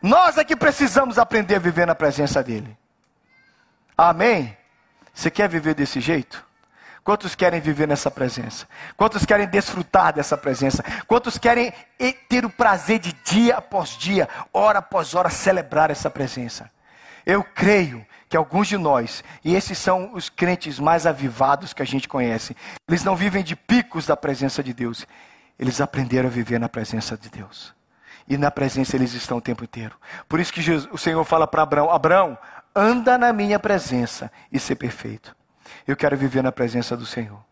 Nós 0.00 0.38
é 0.38 0.44
que 0.44 0.56
precisamos 0.56 1.18
aprender 1.18 1.56
a 1.56 1.58
viver 1.58 1.86
na 1.86 1.94
presença 1.94 2.42
dEle. 2.42 2.76
Amém? 3.98 4.56
Você 5.12 5.30
quer 5.30 5.48
viver 5.48 5.74
desse 5.74 6.00
jeito? 6.00 6.44
Quantos 7.02 7.34
querem 7.34 7.60
viver 7.60 7.88
nessa 7.88 8.10
presença? 8.10 8.68
Quantos 8.96 9.24
querem 9.24 9.46
desfrutar 9.46 10.12
dessa 10.12 10.36
presença? 10.36 10.84
Quantos 11.06 11.38
querem 11.38 11.72
ter 12.28 12.44
o 12.44 12.50
prazer 12.50 12.98
de 12.98 13.12
dia 13.24 13.56
após 13.56 13.90
dia, 13.90 14.28
hora 14.52 14.78
após 14.78 15.14
hora, 15.14 15.28
celebrar 15.28 15.90
essa 15.90 16.08
presença? 16.08 16.70
Eu 17.26 17.42
creio 17.42 18.06
que 18.30 18.36
alguns 18.36 18.68
de 18.68 18.78
nós, 18.78 19.24
e 19.44 19.56
esses 19.56 19.76
são 19.76 20.14
os 20.14 20.28
crentes 20.28 20.78
mais 20.78 21.04
avivados 21.04 21.72
que 21.72 21.82
a 21.82 21.84
gente 21.84 22.08
conhece, 22.08 22.56
eles 22.88 23.02
não 23.02 23.16
vivem 23.16 23.42
de 23.42 23.56
picos 23.56 24.06
da 24.06 24.16
presença 24.16 24.62
de 24.62 24.72
Deus, 24.72 25.04
eles 25.58 25.80
aprenderam 25.80 26.28
a 26.28 26.32
viver 26.32 26.60
na 26.60 26.68
presença 26.68 27.16
de 27.16 27.28
Deus. 27.28 27.74
E 28.28 28.38
na 28.38 28.48
presença 28.48 28.94
eles 28.94 29.14
estão 29.14 29.38
o 29.38 29.40
tempo 29.40 29.64
inteiro. 29.64 29.96
Por 30.28 30.38
isso 30.38 30.52
que 30.52 30.62
Jesus, 30.62 30.88
o 30.92 30.96
Senhor 30.96 31.24
fala 31.24 31.44
para 31.44 31.62
Abraão: 31.62 31.90
Abraão, 31.90 32.38
anda 32.74 33.18
na 33.18 33.32
minha 33.32 33.58
presença 33.58 34.30
e 34.52 34.60
ser 34.60 34.76
perfeito. 34.76 35.34
Eu 35.84 35.96
quero 35.96 36.16
viver 36.16 36.40
na 36.40 36.52
presença 36.52 36.96
do 36.96 37.04
Senhor. 37.04 37.44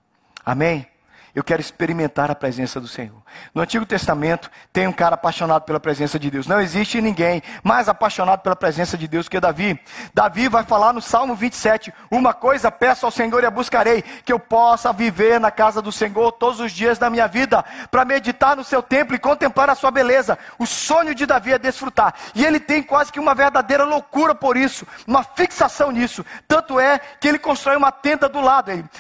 Amém? 0.47 0.87
Eu 1.35 1.45
quero 1.45 1.61
experimentar 1.61 2.31
a 2.31 2.35
presença 2.35 2.81
do 2.81 2.89
Senhor. 2.89 3.23
No 3.55 3.63
Antigo 3.63 3.85
Testamento 3.85 4.51
tem 4.73 4.87
um 4.87 4.93
cara 4.93 5.15
apaixonado 5.15 5.63
pela 5.63 5.81
presença 5.81 6.19
de 6.19 6.31
Deus. 6.31 6.47
Não 6.47 6.61
existe 6.61 7.01
ninguém 7.01 7.43
mais 7.63 7.89
apaixonado 7.89 8.41
pela 8.41 8.57
presença 8.57 8.97
de 8.97 9.09
Deus 9.09 9.29
que 9.29 9.41
Davi. 9.41 9.81
Davi 10.15 10.49
vai 10.49 10.65
falar 10.65 10.93
no 10.93 11.03
Salmo 11.03 11.35
27: 11.35 11.93
Uma 12.11 12.33
coisa 12.33 12.71
peço 12.71 13.07
ao 13.07 13.13
Senhor 13.13 13.43
e 13.43 13.47
a 13.47 13.51
buscarei, 13.51 14.03
que 14.03 14.33
eu 14.33 14.39
possa 14.39 14.93
viver 14.93 15.41
na 15.41 15.51
casa 15.51 15.83
do 15.83 15.91
Senhor 15.91 16.33
todos 16.33 16.61
os 16.61 16.73
dias 16.73 16.99
da 16.99 17.11
minha 17.11 17.27
vida, 17.27 17.65
para 17.91 18.05
meditar 18.05 18.57
no 18.57 18.65
seu 18.65 18.83
templo 18.83 19.15
e 19.15 19.19
contemplar 19.19 19.71
a 19.71 19.75
sua 19.75 19.91
beleza. 19.91 20.39
O 20.59 20.67
sonho 20.67 21.15
de 21.15 21.27
Davi 21.27 21.53
é 21.53 21.59
desfrutar. 21.59 22.15
E 22.35 22.45
ele 22.45 22.61
tem 22.61 22.83
quase 22.83 23.13
que 23.13 23.21
uma 23.21 23.35
verdadeira 23.35 23.85
loucura 23.85 24.35
por 24.35 24.57
isso, 24.57 24.87
uma 25.07 25.23
fixação 25.23 25.91
nisso. 25.91 26.25
Tanto 26.47 26.79
é 26.79 26.99
que 26.99 27.29
ele 27.29 27.39
constrói 27.39 27.77
uma 27.77 27.91
tenda 27.91 28.29
do 28.29 28.41
lado. 28.41 28.59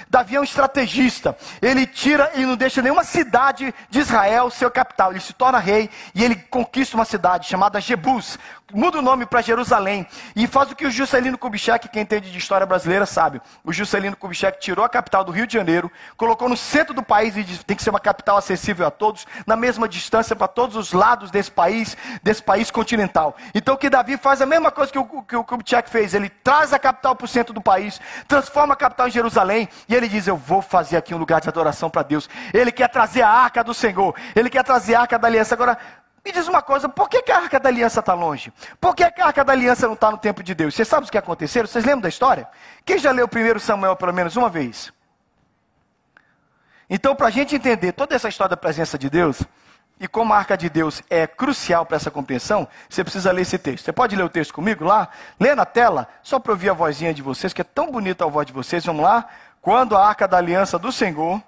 Davi 0.09 0.37
é 0.37 0.41
um 0.41 0.45
estrategista. 0.45 1.37
Ele 1.61 1.87
tira 1.87 2.18
tira 2.19 2.31
e 2.35 2.45
não 2.45 2.57
deixa 2.57 2.83
nenhuma 2.83 3.05
cidade 3.05 3.73
de 3.89 4.01
Israel 4.01 4.51
ser 4.51 4.69
capital. 4.71 5.13
Ele 5.13 5.21
se 5.21 5.33
torna 5.33 5.59
rei 5.59 5.89
e 6.15 6.25
ele 6.25 6.35
conquista 6.35 6.97
uma 6.97 7.05
cidade 7.05 7.47
chamada 7.47 7.81
Jebus, 7.81 8.39
muda 8.73 8.99
o 8.99 9.03
nome 9.03 9.25
para 9.25 9.41
Jerusalém 9.41 10.07
e 10.35 10.47
faz 10.47 10.71
o 10.71 10.77
que 10.77 10.87
o 10.87 10.91
Juscelino 10.91 11.39
Kubitschek, 11.39 11.89
quem 11.89 12.03
entende 12.03 12.31
de 12.31 12.39
história 12.39 12.67
brasileira, 12.67 13.07
sabe. 13.07 13.41
O 13.65 13.73
Juscelino 13.73 14.17
Kubitschek 14.17 14.61
tirou 14.61 14.85
a 14.85 14.89
capital 14.89 15.25
do 15.25 15.33
Rio 15.33 15.47
de 15.47 15.55
Janeiro, 15.55 15.91
colocou 16.17 16.49
no 16.49 16.57
centro 16.57 16.93
do 16.93 17.03
país 17.03 17.37
e 17.37 17.45
disse, 17.45 17.65
tem 17.65 17.77
que 17.77 17.83
ser 17.83 17.91
uma 17.91 18.01
capital 18.01 18.37
acessível 18.37 18.87
a 18.87 18.91
todos, 18.91 19.27
na 19.47 19.57
mesma 19.57 19.89
distância 19.89 20.35
para 20.35 20.49
todos 20.49 20.77
os 20.77 20.93
lados 20.93 21.31
desse 21.31 21.51
país, 21.51 21.97
desse 22.23 22.43
país 22.43 22.71
continental. 22.71 23.37
Então 23.55 23.77
que 23.77 23.89
Davi 23.89 24.17
faz 24.17 24.43
a 24.43 24.47
mesma 24.47 24.71
coisa 24.71 24.91
que 24.91 24.99
o, 24.99 25.23
que 25.23 25.37
o 25.37 25.45
Kubitschek 25.45 25.89
fez, 25.89 26.15
ele 26.15 26.29
traz 26.29 26.73
a 26.73 26.79
capital 26.79 27.15
para 27.15 27.25
o 27.25 27.29
centro 27.29 27.55
do 27.55 27.61
país, 27.61 28.01
transforma 28.27 28.75
a 28.75 28.77
capital 28.77 29.09
em 29.09 29.11
Jerusalém 29.11 29.69
e 29.89 29.95
ele 29.95 30.09
diz, 30.09 30.27
eu 30.27 30.37
vou 30.37 30.61
fazer 30.61 30.97
aqui 30.97 31.15
um 31.15 31.19
lugar 31.19 31.41
de 31.41 31.49
adoração 31.49 31.89
para 31.89 32.03
Deus. 32.09 32.29
Ele 32.53 32.73
quer 32.73 32.89
trazer 32.89 33.23
a 33.23 33.31
arca 33.31 33.63
do 33.63 33.73
Senhor, 33.73 34.15
ele 34.35 34.51
quer 34.51 34.65
trazer 34.65 34.97
a 34.97 35.03
arca 35.03 35.19
da 35.19 35.29
aliança. 35.29 35.55
Agora, 35.55 35.79
me 36.25 36.33
diz 36.33 36.49
uma 36.49 36.61
coisa, 36.61 36.89
por 36.89 37.09
que, 37.09 37.23
que 37.23 37.33
a 37.33 37.39
arca 37.39 37.61
da 37.61 37.69
aliança 37.69 38.01
está 38.01 38.13
longe? 38.13 38.53
Por 38.81 38.95
que, 38.95 39.11
que 39.11 39.21
a 39.21 39.27
arca 39.27 39.45
da 39.45 39.53
aliança 39.53 39.87
não 39.87 39.95
está 39.95 40.11
no 40.11 40.19
tempo 40.19 40.43
de 40.43 40.55
Deus? 40.55 40.75
Vocês 40.75 40.89
sabem 40.89 41.09
o 41.09 41.11
que 41.11 41.17
aconteceu? 41.17 41.67
Vocês 41.67 41.85
lembram 41.85 42.03
da 42.03 42.09
história? 42.09 42.49
Quem 42.85 42.99
já 42.99 43.13
leu 43.13 43.27
o 43.27 43.29
primeiro 43.29 43.61
Samuel 43.61 43.97
pelo 43.97 44.13
menos 44.13 44.37
uma 44.37 44.51
vez? 44.51 44.93
Então, 46.91 47.15
para 47.15 47.29
a 47.29 47.31
gente 47.31 47.55
entender 47.55 47.93
toda 47.93 48.15
essa 48.15 48.29
história 48.29 48.51
da 48.51 48.57
presença 48.57 48.99
de 48.99 49.11
Deus, 49.11 49.43
e 50.01 50.07
como 50.07 50.33
a 50.33 50.39
arca 50.39 50.57
de 50.57 50.69
Deus 50.69 51.03
é 51.11 51.27
crucial 51.27 51.85
para 51.85 51.97
essa 51.97 52.11
compreensão, 52.11 52.69
você 52.89 53.03
precisa 53.03 53.33
ler 53.33 53.43
esse 53.43 53.59
texto. 53.59 53.85
Você 53.85 53.93
pode 53.93 54.15
ler 54.15 54.23
o 54.23 54.29
texto 54.29 54.55
comigo 54.55 54.85
lá? 54.85 55.09
Lê 55.41 55.55
na 55.55 55.65
tela, 55.65 56.09
só 56.23 56.39
para 56.39 56.53
ouvir 56.53 56.71
a 56.71 56.73
vozinha 56.73 57.13
de 57.13 57.21
vocês, 57.21 57.53
que 57.53 57.61
é 57.61 57.65
tão 57.65 57.91
bonita 57.91 58.25
a 58.25 58.29
voz 58.29 58.47
de 58.47 58.53
vocês. 58.53 58.85
Vamos 58.85 59.03
lá? 59.03 59.27
Quando 59.61 59.97
a 59.97 60.07
arca 60.07 60.29
da 60.29 60.37
aliança 60.37 60.79
do 60.79 60.93
Senhor 60.93 61.43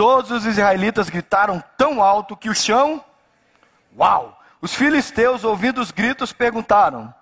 Todos 0.00 0.30
os 0.30 0.46
israelitas 0.46 1.10
gritaram 1.10 1.62
tão 1.76 2.02
alto 2.02 2.34
que 2.34 2.48
o 2.48 2.54
chão. 2.54 3.04
Uau! 3.94 4.40
Os 4.58 4.74
filisteus, 4.74 5.44
ouvindo 5.44 5.78
os 5.78 5.90
gritos, 5.90 6.32
perguntaram: 6.32 7.12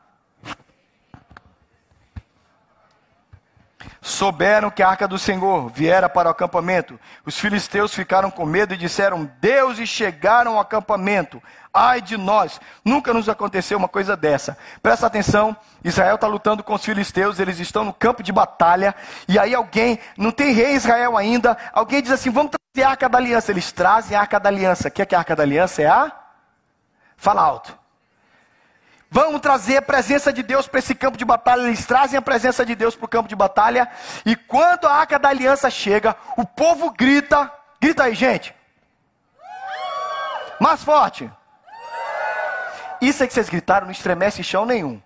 Souberam 4.01 4.71
que 4.71 4.81
a 4.81 4.91
arca 4.91 5.09
do 5.09 5.19
Senhor 5.19 5.69
viera 5.69 6.09
para 6.09 6.29
o 6.29 6.31
acampamento. 6.31 7.01
Os 7.27 7.37
filisteus 7.37 7.93
ficaram 7.93 8.31
com 8.31 8.47
medo 8.47 8.75
e 8.75 8.77
disseram: 8.77 9.29
Deus, 9.41 9.81
e 9.81 9.85
chegaram 9.85 10.53
ao 10.53 10.61
acampamento. 10.61 11.43
Ai 11.81 12.03
de 12.03 12.17
nós, 12.17 12.61
nunca 12.85 13.15
nos 13.15 13.29
aconteceu 13.29 13.79
uma 13.79 13.87
coisa 13.87 14.17
dessa. 14.17 14.59
Presta 14.83 15.07
atenção, 15.07 15.57
Israel 15.85 16.17
está 16.17 16.27
lutando 16.27 16.65
com 16.65 16.75
os 16.75 16.85
filisteus, 16.85 17.39
eles 17.39 17.61
estão 17.61 17.85
no 17.85 17.93
campo 17.93 18.21
de 18.21 18.33
batalha, 18.33 18.97
e 19.29 19.39
aí 19.39 19.55
alguém, 19.55 20.01
não 20.17 20.33
tem 20.33 20.53
rei 20.53 20.73
Israel 20.73 21.17
ainda, 21.17 21.57
alguém 21.73 22.03
diz 22.03 22.11
assim: 22.11 22.31
vamos 22.31 22.51
trazer 22.51 22.85
a 22.85 22.91
arca 22.91 23.09
da 23.09 23.19
aliança. 23.19 23.53
Eles 23.53 23.71
trazem 23.71 24.17
a 24.17 24.23
arca 24.23 24.41
da 24.41 24.49
aliança. 24.49 24.89
O 24.89 24.91
que 24.91 25.03
é 25.03 25.07
que 25.07 25.15
a 25.15 25.19
arca 25.19 25.37
da 25.37 25.45
aliança 25.45 25.81
é 25.81 25.87
a? 25.87 26.11
Fala 27.17 27.43
alto. 27.43 27.79
Vamos 29.09 29.41
trazer 29.41 29.77
a 29.77 29.83
presença 29.83 30.33
de 30.33 30.43
Deus 30.43 30.67
para 30.67 30.81
esse 30.81 30.97
campo 30.97 31.17
de 31.17 31.25
batalha. 31.25 31.63
Eles 31.63 31.87
trazem 31.87 32.19
a 32.19 32.23
presença 32.23 32.67
de 32.67 32.75
Deus 32.75 32.97
para 32.97 33.07
o 33.07 33.09
campo 33.09 33.29
de 33.29 33.37
batalha. 33.37 33.89
E 34.27 34.35
quando 34.35 34.87
a 34.87 34.95
arca 34.95 35.17
da 35.17 35.29
aliança 35.29 35.71
chega, 35.71 36.17
o 36.37 36.45
povo 36.45 36.91
grita. 36.91 37.53
Grita 37.81 38.03
aí, 38.03 38.17
gente. 38.17 38.53
Mais 40.61 40.83
forte. 40.83 41.31
Isso 43.01 43.23
é 43.23 43.27
que 43.27 43.33
vocês 43.33 43.49
gritaram, 43.49 43.87
não 43.87 43.93
estremece 43.93 44.43
chão 44.43 44.67
nenhum. 44.67 45.01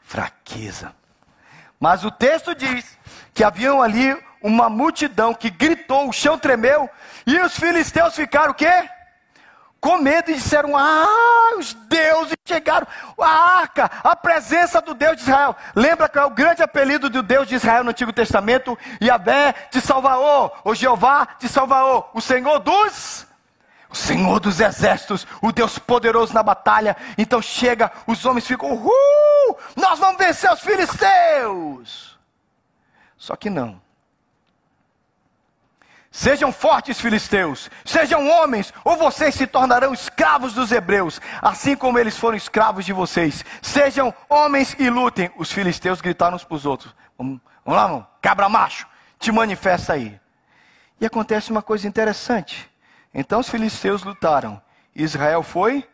Fraqueza. 0.00 0.94
Mas 1.78 2.04
o 2.04 2.10
texto 2.10 2.54
diz 2.54 2.98
que 3.32 3.44
haviam 3.44 3.82
ali 3.82 4.16
uma 4.42 4.68
multidão 4.68 5.34
que 5.34 5.50
gritou, 5.50 6.08
o 6.08 6.12
chão 6.12 6.38
tremeu, 6.38 6.88
e 7.26 7.38
os 7.38 7.56
filisteus 7.56 8.14
ficaram 8.14 8.52
o 8.52 8.54
quê? 8.54 8.88
Com 9.80 9.98
medo 9.98 10.30
e 10.30 10.34
disseram: 10.34 10.76
Ah, 10.76 11.56
os 11.58 11.72
deuses 11.72 12.36
chegaram, 12.44 12.86
a 13.18 13.58
arca, 13.60 13.90
a 14.04 14.14
presença 14.14 14.80
do 14.80 14.92
Deus 14.92 15.16
de 15.16 15.22
Israel. 15.22 15.56
Lembra 15.74 16.08
que 16.08 16.18
é 16.18 16.24
o 16.24 16.30
grande 16.30 16.62
apelido 16.62 17.08
do 17.08 17.22
Deus 17.22 17.48
de 17.48 17.54
Israel 17.54 17.82
no 17.82 17.90
Antigo 17.90 18.12
Testamento? 18.12 18.78
Yahvé 19.02 19.54
de 19.70 19.80
Salvaô, 19.80 20.50
ou 20.64 20.74
Jeová 20.74 21.28
de 21.38 21.48
Salvaô, 21.48 22.04
o 22.12 22.20
Senhor 22.20 22.58
dos 22.58 23.26
o 23.90 23.96
Senhor 23.96 24.38
dos 24.38 24.60
exércitos, 24.60 25.26
o 25.42 25.50
Deus 25.50 25.78
poderoso 25.78 26.32
na 26.32 26.42
batalha. 26.42 26.96
Então 27.18 27.42
chega, 27.42 27.90
os 28.06 28.24
homens 28.24 28.46
ficam, 28.46 28.70
uhul, 28.72 29.58
nós 29.76 29.98
vamos 29.98 30.18
vencer 30.18 30.50
os 30.52 30.60
filisteus. 30.60 32.18
Só 33.16 33.36
que 33.36 33.50
não. 33.50 33.80
Sejam 36.12 36.52
fortes, 36.52 37.00
filisteus, 37.00 37.70
sejam 37.84 38.28
homens, 38.28 38.74
ou 38.84 38.96
vocês 38.96 39.34
se 39.34 39.46
tornarão 39.46 39.92
escravos 39.92 40.52
dos 40.52 40.72
hebreus, 40.72 41.20
assim 41.40 41.76
como 41.76 42.00
eles 42.00 42.16
foram 42.16 42.36
escravos 42.36 42.84
de 42.84 42.92
vocês. 42.92 43.44
Sejam 43.62 44.12
homens 44.28 44.74
e 44.78 44.90
lutem. 44.90 45.30
Os 45.36 45.52
filisteus 45.52 46.00
gritaram 46.00 46.34
uns 46.34 46.44
para 46.44 46.56
os 46.56 46.66
outros: 46.66 46.94
Vamos, 47.16 47.40
vamos 47.64 47.80
lá, 47.80 47.86
vamos, 47.86 48.06
cabra 48.20 48.48
macho, 48.48 48.88
te 49.20 49.30
manifesta 49.30 49.92
aí. 49.92 50.18
E 51.00 51.06
acontece 51.06 51.50
uma 51.50 51.62
coisa 51.62 51.86
interessante. 51.86 52.69
Então 53.12 53.40
os 53.40 53.48
filisteus 53.48 54.02
lutaram. 54.02 54.60
Israel 54.94 55.42
foi? 55.42 55.88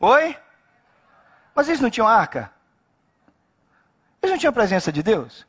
Oi? 0.00 0.36
Mas 1.54 1.68
eles 1.68 1.80
não 1.80 1.90
tinham 1.90 2.08
arca? 2.08 2.50
Eles 4.20 4.32
não 4.32 4.38
tinham 4.38 4.52
presença 4.52 4.92
de 4.92 5.02
Deus? 5.02 5.46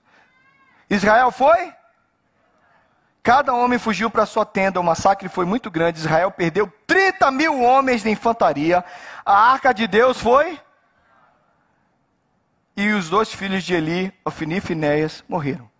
Israel 0.90 1.32
foi? 1.32 1.74
Cada 3.22 3.54
homem 3.54 3.80
fugiu 3.80 4.10
para 4.10 4.26
sua 4.26 4.46
tenda, 4.46 4.80
o 4.80 4.84
massacre 4.84 5.30
foi 5.30 5.46
muito 5.46 5.72
grande. 5.72 6.00
Israel 6.00 6.30
perdeu 6.30 6.72
30 6.86 7.32
mil 7.32 7.62
homens 7.62 8.04
de 8.04 8.10
infantaria. 8.10 8.84
A 9.26 9.52
arca 9.52 9.74
de 9.74 9.88
Deus 9.88 10.20
foi? 10.20 10.60
E 12.76 12.92
os 12.92 13.10
dois 13.10 13.34
filhos 13.34 13.64
de 13.64 13.74
Eli, 13.74 14.14
Ofni 14.26 14.58
e 14.58 14.62
Finéias, 14.62 15.24
morreram. 15.28 15.72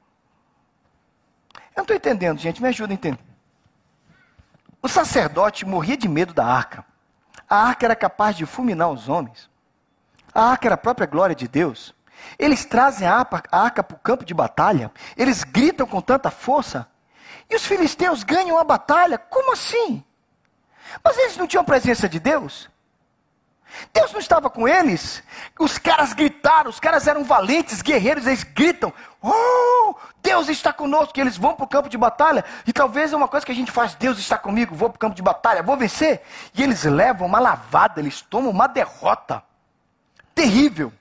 Eu 1.56 1.78
não 1.78 1.84
estou 1.84 1.98
entendendo, 1.98 2.40
gente, 2.40 2.62
me 2.62 2.70
ajuda 2.70 2.94
a 2.94 2.96
entender. 2.96 3.33
O 4.84 4.90
sacerdote 4.90 5.66
morria 5.66 5.96
de 5.96 6.10
medo 6.10 6.34
da 6.34 6.46
arca. 6.46 6.86
A 7.50 7.56
arca 7.56 7.86
era 7.86 7.96
capaz 7.96 8.36
de 8.36 8.46
fulminar 8.46 8.90
os 8.90 9.08
homens. 9.08 9.50
A 10.36 10.44
arca 10.44 10.68
era 10.68 10.76
a 10.76 10.78
própria 10.78 11.08
glória 11.08 11.34
de 11.34 11.48
Deus. 11.48 11.96
Eles 12.38 12.66
trazem 12.66 13.08
a 13.08 13.26
arca 13.50 13.82
para 13.82 13.96
o 13.96 14.00
campo 14.00 14.26
de 14.26 14.34
batalha. 14.34 14.92
Eles 15.16 15.46
gritam 15.46 15.88
com 15.88 16.02
tanta 16.02 16.30
força. 16.30 16.86
E 17.50 17.56
os 17.56 17.66
filisteus 17.66 18.24
ganham 18.24 18.60
a 18.60 18.64
batalha. 18.66 19.18
Como 19.18 19.54
assim? 19.54 20.04
Mas 21.02 21.18
eles 21.18 21.38
não 21.38 21.48
tinham 21.48 21.62
a 21.62 21.66
presença 21.66 22.10
de 22.10 22.20
Deus? 22.20 22.70
Deus 23.94 24.12
não 24.12 24.20
estava 24.20 24.50
com 24.50 24.68
eles? 24.68 25.24
Os 25.60 25.78
caras 25.78 26.14
gritaram, 26.14 26.70
os 26.70 26.80
caras 26.80 27.08
eram 27.08 27.24
valentes, 27.24 27.82
guerreiros, 27.82 28.28
eles 28.28 28.44
gritam: 28.44 28.94
Oh, 29.22 29.96
Deus 30.22 30.50
está 30.50 30.72
conosco. 30.72 31.18
E 31.18 31.22
eles 31.22 31.38
vão 31.38 31.56
para 31.56 31.66
o 31.66 31.68
campo 31.68 31.90
de 31.90 31.98
batalha. 31.98 32.44
E 32.66 32.74
talvez 32.74 33.14
é 33.14 33.16
uma 33.16 33.28
coisa 33.28 33.46
que 33.46 33.52
a 33.52 33.56
gente 33.56 33.72
faz: 33.72 33.96
Deus 33.96 34.18
está 34.18 34.38
comigo, 34.38 34.76
vou 34.76 34.90
para 34.90 34.98
o 34.98 35.00
campo 35.00 35.16
de 35.16 35.22
batalha, 35.22 35.64
vou 35.64 35.78
vencer. 35.78 36.22
E 36.54 36.62
eles 36.62 36.84
levam 36.84 37.28
uma 37.28 37.40
lavada, 37.40 38.00
eles 38.00 38.22
tomam 38.22 38.52
uma 38.52 38.68
derrota 38.68 39.44
terrível. 40.34 40.92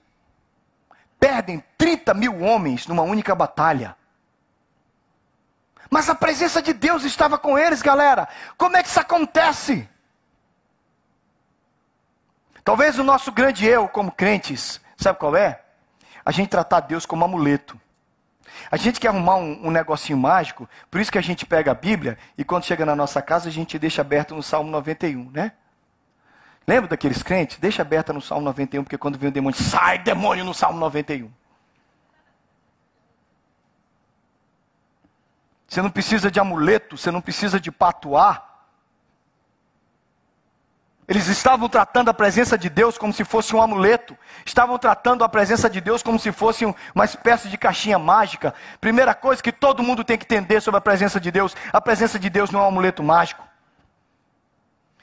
Perdem 1.19 1.63
30 1.79 2.15
mil 2.15 2.41
homens 2.43 2.87
numa 2.87 3.03
única 3.03 3.35
batalha. 3.35 3.97
Mas 5.91 6.09
a 6.09 6.15
presença 6.15 6.63
de 6.63 6.73
Deus 6.73 7.05
estava 7.05 7.37
com 7.37 7.59
eles, 7.59 7.83
galera. 7.83 8.29
Como 8.57 8.77
é 8.77 8.83
que 8.83 8.89
isso 8.89 8.99
acontece? 8.99 9.89
Talvez 12.65 12.99
o 12.99 13.05
nosso 13.05 13.33
grande 13.33 13.67
eu, 13.67 13.89
como 13.89 14.13
crentes, 14.13 14.81
sabe 14.97 15.19
qual 15.19 15.35
é? 15.35 15.61
A 16.25 16.31
gente 16.31 16.49
tratar 16.49 16.81
Deus 16.81 17.05
como 17.05 17.25
amuleto. 17.25 17.81
A 18.71 18.77
gente 18.77 19.01
quer 19.01 19.09
arrumar 19.09 19.37
um, 19.37 19.67
um, 19.67 19.71
negocinho 19.71 20.19
mágico, 20.19 20.69
por 20.91 21.01
isso 21.01 21.11
que 21.11 21.19
a 21.19 21.23
gente 21.23 21.45
pega 21.45 21.73
a 21.73 21.75
Bíblia 21.75 22.19
e 22.37 22.45
quando 22.45 22.65
chega 22.65 22.85
na 22.87 22.95
nossa 22.95 23.21
casa 23.21 23.49
a 23.49 23.53
gente 23.53 23.79
deixa 23.79 24.03
aberto 24.03 24.35
no 24.35 24.43
Salmo 24.43 24.71
91, 24.71 25.31
né? 25.31 25.53
Lembra 26.67 26.91
daqueles 26.91 27.23
crentes? 27.23 27.59
Deixa 27.59 27.83
aberta 27.83 28.13
no 28.13 28.21
Salmo 28.21 28.45
91, 28.45 28.85
porque 28.85 28.99
quando 28.99 29.19
vem 29.19 29.31
o 29.31 29.33
demônio, 29.33 29.59
sai 29.59 29.99
demônio 29.99 30.45
no 30.45 30.55
Salmo 30.55 30.79
91. 30.79 31.31
Você 35.67 35.83
não 35.83 35.91
precisa 35.91 36.31
de 36.31 36.39
amuleto, 36.39 36.97
você 36.97 37.11
não 37.11 37.21
precisa 37.21 37.59
de 37.59 37.73
patuar. 37.73 38.52
Eles 41.13 41.29
estavam 41.29 41.69
tratando 41.69 42.09
a 42.09 42.15
presença 42.15 42.57
de 42.57 42.71
Deus 42.71 42.97
como 42.97 43.13
se 43.13 43.23
fosse 43.23 43.55
um 43.55 43.61
amuleto. 43.61 44.17
Estavam 44.47 44.79
tratando 44.79 45.23
a 45.23 45.29
presença 45.29 45.69
de 45.69 45.79
Deus 45.79 46.03
como 46.03 46.19
se 46.19 46.33
fosse 46.33 46.65
uma 46.95 47.05
espécie 47.05 47.51
de 47.51 47.59
caixinha 47.59 47.99
mágica. 47.99 48.55
Primeira 48.81 49.15
coisa 49.15 49.43
que 49.43 49.53
todo 49.53 49.83
mundo 49.83 50.03
tem 50.03 50.17
que 50.17 50.25
entender 50.25 50.63
sobre 50.63 50.79
a 50.79 50.81
presença 50.81 51.21
de 51.21 51.31
Deus: 51.31 51.55
a 51.71 51.83
presença 51.83 52.19
de 52.19 52.31
Deus 52.31 52.51
não 52.51 52.61
é 52.61 52.63
um 52.63 52.69
amuleto 52.69 53.03
mágico. 53.03 53.45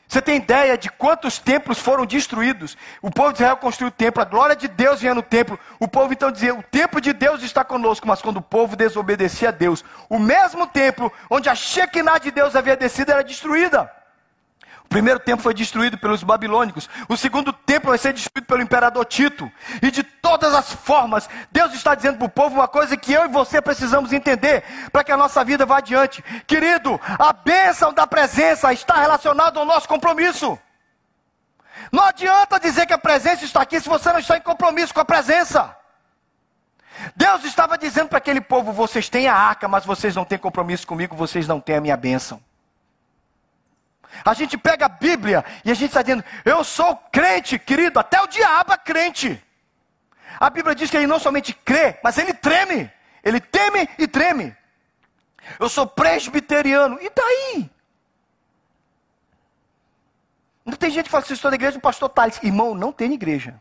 Você 0.07 0.19
tem 0.19 0.37
ideia 0.37 0.75
de 0.79 0.89
quantos 0.89 1.37
templos 1.37 1.77
foram 1.77 2.07
destruídos? 2.07 2.75
O 3.03 3.11
povo 3.11 3.31
de 3.31 3.43
Israel 3.43 3.57
construiu 3.57 3.89
o 3.89 3.91
templo, 3.91 4.23
a 4.23 4.25
glória 4.25 4.55
de 4.55 4.67
Deus 4.67 5.01
vinha 5.01 5.13
no 5.13 5.21
templo. 5.21 5.59
O 5.79 5.87
povo 5.87 6.11
então 6.11 6.31
dizia: 6.31 6.55
O 6.55 6.63
templo 6.63 6.99
de 6.99 7.13
Deus 7.13 7.43
está 7.43 7.63
conosco. 7.63 8.07
Mas 8.07 8.19
quando 8.19 8.37
o 8.37 8.41
povo 8.41 8.75
desobedecia 8.75 9.49
a 9.49 9.51
Deus, 9.51 9.85
o 10.09 10.17
mesmo 10.17 10.65
templo 10.65 11.13
onde 11.29 11.49
a 11.49 11.53
Shekinah 11.53 12.17
de 12.17 12.31
Deus 12.31 12.55
havia 12.55 12.75
descido 12.75 13.11
era 13.11 13.23
destruída. 13.23 13.98
O 14.89 14.97
primeiro 14.99 15.19
templo 15.19 15.43
foi 15.43 15.53
destruído 15.53 15.99
pelos 15.99 16.23
babilônicos. 16.23 16.89
O 17.07 17.15
segundo 17.15 17.53
templo 17.53 17.89
vai 17.89 17.97
ser 17.99 18.11
destruído 18.11 18.47
pelo 18.47 18.63
imperador 18.63 19.05
Tito. 19.05 19.49
E 19.83 19.91
de 19.91 20.01
todas 20.01 20.51
as 20.51 20.73
formas, 20.73 21.29
Deus 21.51 21.75
está 21.75 21.93
dizendo 21.93 22.17
para 22.17 22.25
o 22.25 22.29
povo 22.29 22.55
uma 22.55 22.67
coisa 22.67 22.97
que 22.97 23.13
eu 23.13 23.25
e 23.25 23.27
você 23.27 23.61
precisamos 23.61 24.11
entender 24.11 24.63
para 24.91 25.03
que 25.03 25.11
a 25.11 25.17
nossa 25.17 25.45
vida 25.45 25.63
vá 25.63 25.77
adiante. 25.77 26.23
Querido, 26.47 26.99
a 27.19 27.31
bênção 27.31 27.93
da 27.93 28.07
presença 28.07 28.73
está 28.73 28.95
relacionada 28.95 29.59
ao 29.59 29.65
nosso 29.65 29.87
compromisso. 29.87 30.57
Não 31.91 32.05
adianta 32.05 32.59
dizer 32.59 32.87
que 32.87 32.93
a 32.93 32.97
presença 32.97 33.45
está 33.45 33.61
aqui 33.61 33.79
se 33.79 33.87
você 33.87 34.11
não 34.11 34.19
está 34.19 34.37
em 34.37 34.41
compromisso 34.41 34.91
com 34.91 35.01
a 35.01 35.05
presença. 35.05 35.77
Deus 37.15 37.43
estava 37.43 37.77
dizendo 37.77 38.09
para 38.09 38.17
aquele 38.17 38.41
povo: 38.41 38.73
vocês 38.73 39.07
têm 39.07 39.27
a 39.27 39.35
arca, 39.35 39.67
mas 39.67 39.85
vocês 39.85 40.15
não 40.15 40.25
têm 40.25 40.39
compromisso 40.39 40.87
comigo, 40.87 41.15
vocês 41.15 41.47
não 41.47 41.59
têm 41.59 41.75
a 41.75 41.81
minha 41.81 41.95
bênção. 41.95 42.41
A 44.25 44.33
gente 44.33 44.57
pega 44.57 44.85
a 44.85 44.89
Bíblia 44.89 45.45
e 45.63 45.71
a 45.71 45.73
gente 45.73 45.89
está 45.89 46.01
dizendo, 46.01 46.23
eu 46.43 46.63
sou 46.63 46.95
crente, 47.11 47.57
querido, 47.59 47.99
até 47.99 48.21
o 48.21 48.27
diabo 48.27 48.73
é 48.73 48.77
crente. 48.77 49.43
A 50.39 50.49
Bíblia 50.49 50.75
diz 50.75 50.89
que 50.89 50.97
ele 50.97 51.07
não 51.07 51.19
somente 51.19 51.53
crê, 51.53 51.99
mas 52.03 52.17
ele 52.17 52.33
treme. 52.33 52.91
Ele 53.23 53.39
teme 53.39 53.89
e 53.97 54.07
treme. 54.07 54.55
Eu 55.59 55.69
sou 55.69 55.85
presbiteriano, 55.85 56.97
e 57.01 57.09
daí? 57.09 57.69
Não 60.65 60.73
tem 60.73 60.91
gente 60.91 61.05
que 61.05 61.11
fala 61.11 61.21
que 61.21 61.27
você 61.27 61.33
estou 61.33 61.49
da 61.49 61.55
igreja 61.55 61.77
do 61.77 61.81
pastor 61.81 62.09
Tales. 62.09 62.39
Irmão, 62.43 62.75
não 62.75 62.91
tem 62.91 63.11
igreja. 63.13 63.59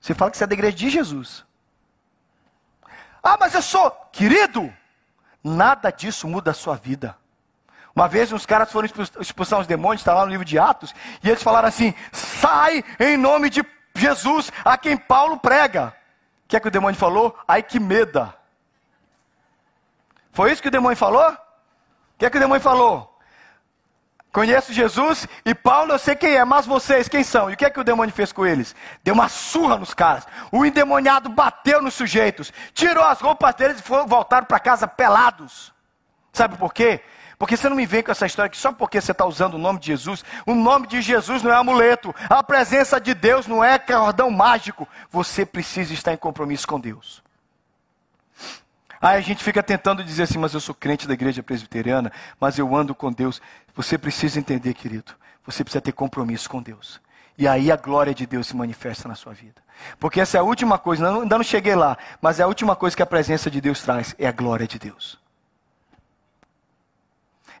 Você 0.00 0.14
fala 0.14 0.30
que 0.30 0.36
você 0.36 0.44
é 0.44 0.46
da 0.46 0.54
igreja 0.54 0.76
de 0.76 0.90
Jesus. 0.90 1.44
Ah, 3.22 3.36
mas 3.38 3.54
eu 3.54 3.62
sou, 3.62 3.90
querido, 4.10 4.72
nada 5.44 5.90
disso 5.90 6.26
muda 6.26 6.50
a 6.50 6.54
sua 6.54 6.76
vida. 6.76 7.16
Uma 7.94 8.08
vez 8.08 8.32
uns 8.32 8.46
caras 8.46 8.72
foram 8.72 8.88
expulsar 9.20 9.60
os 9.60 9.66
demônios, 9.66 10.00
está 10.00 10.14
lá 10.14 10.24
no 10.24 10.30
livro 10.30 10.44
de 10.44 10.58
Atos, 10.58 10.94
e 11.22 11.28
eles 11.28 11.42
falaram 11.42 11.68
assim: 11.68 11.94
sai 12.10 12.82
em 12.98 13.16
nome 13.16 13.50
de 13.50 13.62
Jesus, 13.94 14.50
a 14.64 14.78
quem 14.78 14.96
Paulo 14.96 15.38
prega. 15.38 15.94
O 16.44 16.48
que 16.48 16.56
é 16.56 16.60
que 16.60 16.68
o 16.68 16.70
demônio 16.70 16.98
falou? 16.98 17.36
Ai 17.46 17.62
que 17.62 17.78
meda. 17.78 18.34
Foi 20.32 20.50
isso 20.50 20.62
que 20.62 20.68
o 20.68 20.72
demônio 20.72 20.96
falou? 20.96 21.30
O 21.30 21.38
que 22.18 22.26
é 22.26 22.30
que 22.30 22.36
o 22.36 22.40
demônio 22.40 22.62
falou? 22.62 23.12
Conheço 24.32 24.72
Jesus 24.72 25.28
e 25.44 25.54
Paulo 25.54 25.92
eu 25.92 25.98
sei 25.98 26.16
quem 26.16 26.36
é, 26.36 26.44
mas 26.44 26.64
vocês 26.64 27.06
quem 27.06 27.22
são? 27.22 27.50
E 27.50 27.52
o 27.52 27.56
que 27.56 27.66
é 27.66 27.70
que 27.70 27.78
o 27.78 27.84
demônio 27.84 28.14
fez 28.14 28.32
com 28.32 28.46
eles? 28.46 28.74
Deu 29.04 29.12
uma 29.12 29.28
surra 29.28 29.76
nos 29.76 29.92
caras. 29.92 30.26
O 30.50 30.64
endemoniado 30.64 31.28
bateu 31.28 31.82
nos 31.82 31.92
sujeitos, 31.92 32.50
tirou 32.72 33.04
as 33.04 33.20
roupas 33.20 33.54
deles 33.54 33.78
e 33.78 33.82
foram, 33.82 34.06
voltaram 34.06 34.46
para 34.46 34.58
casa 34.58 34.88
pelados. 34.88 35.70
Sabe 36.32 36.56
por 36.56 36.72
quê? 36.72 37.02
Porque 37.42 37.56
você 37.56 37.68
não 37.68 37.74
me 37.74 37.84
vem 37.84 38.04
com 38.04 38.12
essa 38.12 38.24
história 38.24 38.48
que 38.48 38.56
só 38.56 38.70
porque 38.70 39.00
você 39.00 39.10
está 39.10 39.26
usando 39.26 39.54
o 39.54 39.58
nome 39.58 39.80
de 39.80 39.86
Jesus, 39.86 40.24
o 40.46 40.54
nome 40.54 40.86
de 40.86 41.02
Jesus 41.02 41.42
não 41.42 41.50
é 41.50 41.56
amuleto, 41.56 42.14
a 42.30 42.40
presença 42.40 43.00
de 43.00 43.14
Deus 43.14 43.48
não 43.48 43.64
é 43.64 43.80
cordão 43.80 44.30
mágico. 44.30 44.86
Você 45.10 45.44
precisa 45.44 45.92
estar 45.92 46.12
em 46.12 46.16
compromisso 46.16 46.68
com 46.68 46.78
Deus. 46.78 47.20
Aí 49.00 49.18
a 49.18 49.20
gente 49.20 49.42
fica 49.42 49.60
tentando 49.60 50.04
dizer 50.04 50.22
assim, 50.22 50.38
mas 50.38 50.54
eu 50.54 50.60
sou 50.60 50.72
crente 50.72 51.08
da 51.08 51.14
igreja 51.14 51.42
presbiteriana, 51.42 52.12
mas 52.38 52.60
eu 52.60 52.76
ando 52.76 52.94
com 52.94 53.10
Deus. 53.10 53.42
Você 53.74 53.98
precisa 53.98 54.38
entender, 54.38 54.72
querido, 54.72 55.12
você 55.44 55.64
precisa 55.64 55.82
ter 55.82 55.90
compromisso 55.90 56.48
com 56.48 56.62
Deus. 56.62 57.00
E 57.36 57.48
aí 57.48 57.72
a 57.72 57.76
glória 57.76 58.14
de 58.14 58.24
Deus 58.24 58.46
se 58.46 58.54
manifesta 58.54 59.08
na 59.08 59.16
sua 59.16 59.32
vida. 59.32 59.60
Porque 59.98 60.20
essa 60.20 60.36
é 60.36 60.40
a 60.40 60.44
última 60.44 60.78
coisa, 60.78 61.10
ainda 61.10 61.38
não 61.38 61.42
cheguei 61.42 61.74
lá, 61.74 61.98
mas 62.20 62.38
é 62.38 62.44
a 62.44 62.46
última 62.46 62.76
coisa 62.76 62.94
que 62.94 63.02
a 63.02 63.06
presença 63.06 63.50
de 63.50 63.60
Deus 63.60 63.82
traz, 63.82 64.14
é 64.16 64.28
a 64.28 64.32
glória 64.32 64.68
de 64.68 64.78
Deus. 64.78 65.20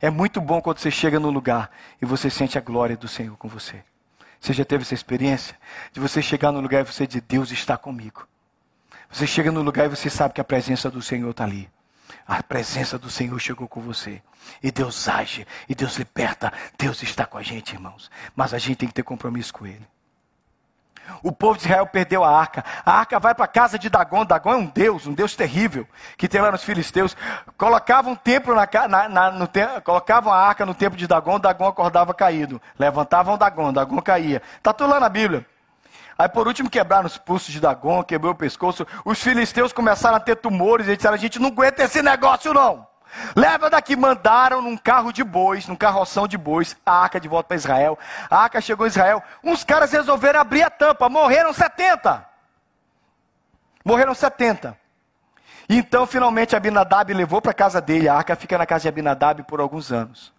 É 0.02 0.10
muito 0.10 0.40
bom 0.40 0.60
quando 0.60 0.78
você 0.78 0.90
chega 0.90 1.20
no 1.20 1.30
lugar 1.30 1.70
e 2.00 2.04
você 2.04 2.28
sente 2.28 2.58
a 2.58 2.60
glória 2.60 2.96
do 2.96 3.06
Senhor 3.06 3.36
com 3.36 3.46
você. 3.46 3.84
Você 4.40 4.52
já 4.52 4.64
teve 4.64 4.82
essa 4.82 4.94
experiência 4.94 5.56
de 5.92 6.00
você 6.00 6.20
chegar 6.20 6.50
no 6.50 6.60
lugar 6.60 6.80
e 6.80 6.84
você 6.84 7.06
dizer: 7.06 7.20
Deus 7.20 7.52
está 7.52 7.76
comigo. 7.76 8.26
Você 9.08 9.28
chega 9.28 9.52
no 9.52 9.62
lugar 9.62 9.86
e 9.86 9.88
você 9.90 10.10
sabe 10.10 10.34
que 10.34 10.40
a 10.40 10.44
presença 10.44 10.90
do 10.90 11.00
Senhor 11.00 11.30
está 11.30 11.44
ali. 11.44 11.70
A 12.26 12.42
presença 12.42 12.98
do 12.98 13.08
Senhor 13.08 13.38
chegou 13.38 13.68
com 13.68 13.80
você. 13.80 14.20
E 14.60 14.72
Deus 14.72 15.08
age, 15.08 15.46
e 15.68 15.74
Deus 15.74 15.96
liberta. 15.96 16.52
Deus 16.76 17.00
está 17.04 17.24
com 17.24 17.38
a 17.38 17.42
gente, 17.42 17.72
irmãos. 17.72 18.10
Mas 18.34 18.52
a 18.52 18.58
gente 18.58 18.78
tem 18.78 18.88
que 18.88 18.94
ter 18.94 19.04
compromisso 19.04 19.54
com 19.54 19.64
Ele. 19.64 19.86
O 21.22 21.30
povo 21.30 21.58
de 21.58 21.64
Israel 21.64 21.86
perdeu 21.86 22.24
a 22.24 22.30
arca. 22.30 22.64
A 22.84 22.98
arca 22.98 23.18
vai 23.18 23.34
para 23.34 23.44
a 23.44 23.48
casa 23.48 23.78
de 23.78 23.88
Dagon. 23.88 24.24
Dagon 24.24 24.52
é 24.52 24.56
um 24.56 24.66
deus, 24.66 25.06
um 25.06 25.12
deus 25.12 25.36
terrível, 25.36 25.86
que 26.16 26.28
tem 26.28 26.40
lá 26.40 26.50
nos 26.50 26.64
filisteus. 26.64 27.16
Colocavam 27.56 28.12
um 28.12 28.16
templo 28.16 28.54
na, 28.54 28.68
na, 28.88 29.08
na 29.08 29.30
no 29.30 29.48
colocavam 29.84 30.32
a 30.32 30.38
arca 30.38 30.66
no 30.66 30.74
templo 30.74 30.98
de 30.98 31.06
Dagon, 31.06 31.38
Dagon 31.38 31.66
acordava 31.66 32.12
caído. 32.12 32.60
Levantavam 32.78 33.38
Dagon, 33.38 33.72
Dagon 33.72 34.00
caía. 34.00 34.42
Está 34.56 34.72
tudo 34.72 34.90
lá 34.90 35.00
na 35.00 35.08
Bíblia. 35.08 35.46
Aí 36.18 36.28
por 36.28 36.46
último 36.46 36.70
quebraram 36.70 37.06
os 37.06 37.18
pulsos 37.18 37.52
de 37.52 37.60
Dagon, 37.60 38.02
quebrou 38.02 38.32
o 38.32 38.36
pescoço. 38.36 38.86
Os 39.04 39.22
filisteus 39.22 39.72
começaram 39.72 40.16
a 40.16 40.20
ter 40.20 40.36
tumores 40.36 40.86
e 40.88 40.96
disseram: 40.96 41.14
a 41.14 41.18
gente 41.18 41.38
não 41.38 41.48
aguenta 41.48 41.82
esse 41.82 42.02
negócio 42.02 42.52
não. 42.52 42.91
Leva 43.36 43.68
daqui, 43.68 43.94
mandaram 43.96 44.62
num 44.62 44.76
carro 44.76 45.12
de 45.12 45.22
bois, 45.22 45.66
num 45.66 45.76
carroção 45.76 46.26
de 46.26 46.38
bois, 46.38 46.76
a 46.84 47.02
arca 47.02 47.20
de 47.20 47.28
volta 47.28 47.48
para 47.48 47.56
Israel. 47.56 47.98
A 48.30 48.38
arca 48.38 48.60
chegou 48.60 48.86
em 48.86 48.88
Israel. 48.88 49.22
Uns 49.42 49.64
caras 49.64 49.92
resolveram 49.92 50.40
abrir 50.40 50.62
a 50.62 50.70
tampa, 50.70 51.08
morreram 51.08 51.52
70. 51.52 52.26
Morreram 53.84 54.14
70. 54.14 54.76
Então, 55.68 56.06
finalmente, 56.06 56.54
Abinadab 56.54 57.12
levou 57.12 57.40
para 57.40 57.50
a 57.50 57.54
casa 57.54 57.80
dele. 57.80 58.08
A 58.08 58.14
arca 58.14 58.36
fica 58.36 58.58
na 58.58 58.66
casa 58.66 58.82
de 58.82 58.88
Abinadab 58.88 59.42
por 59.44 59.60
alguns 59.60 59.92
anos. 59.92 60.32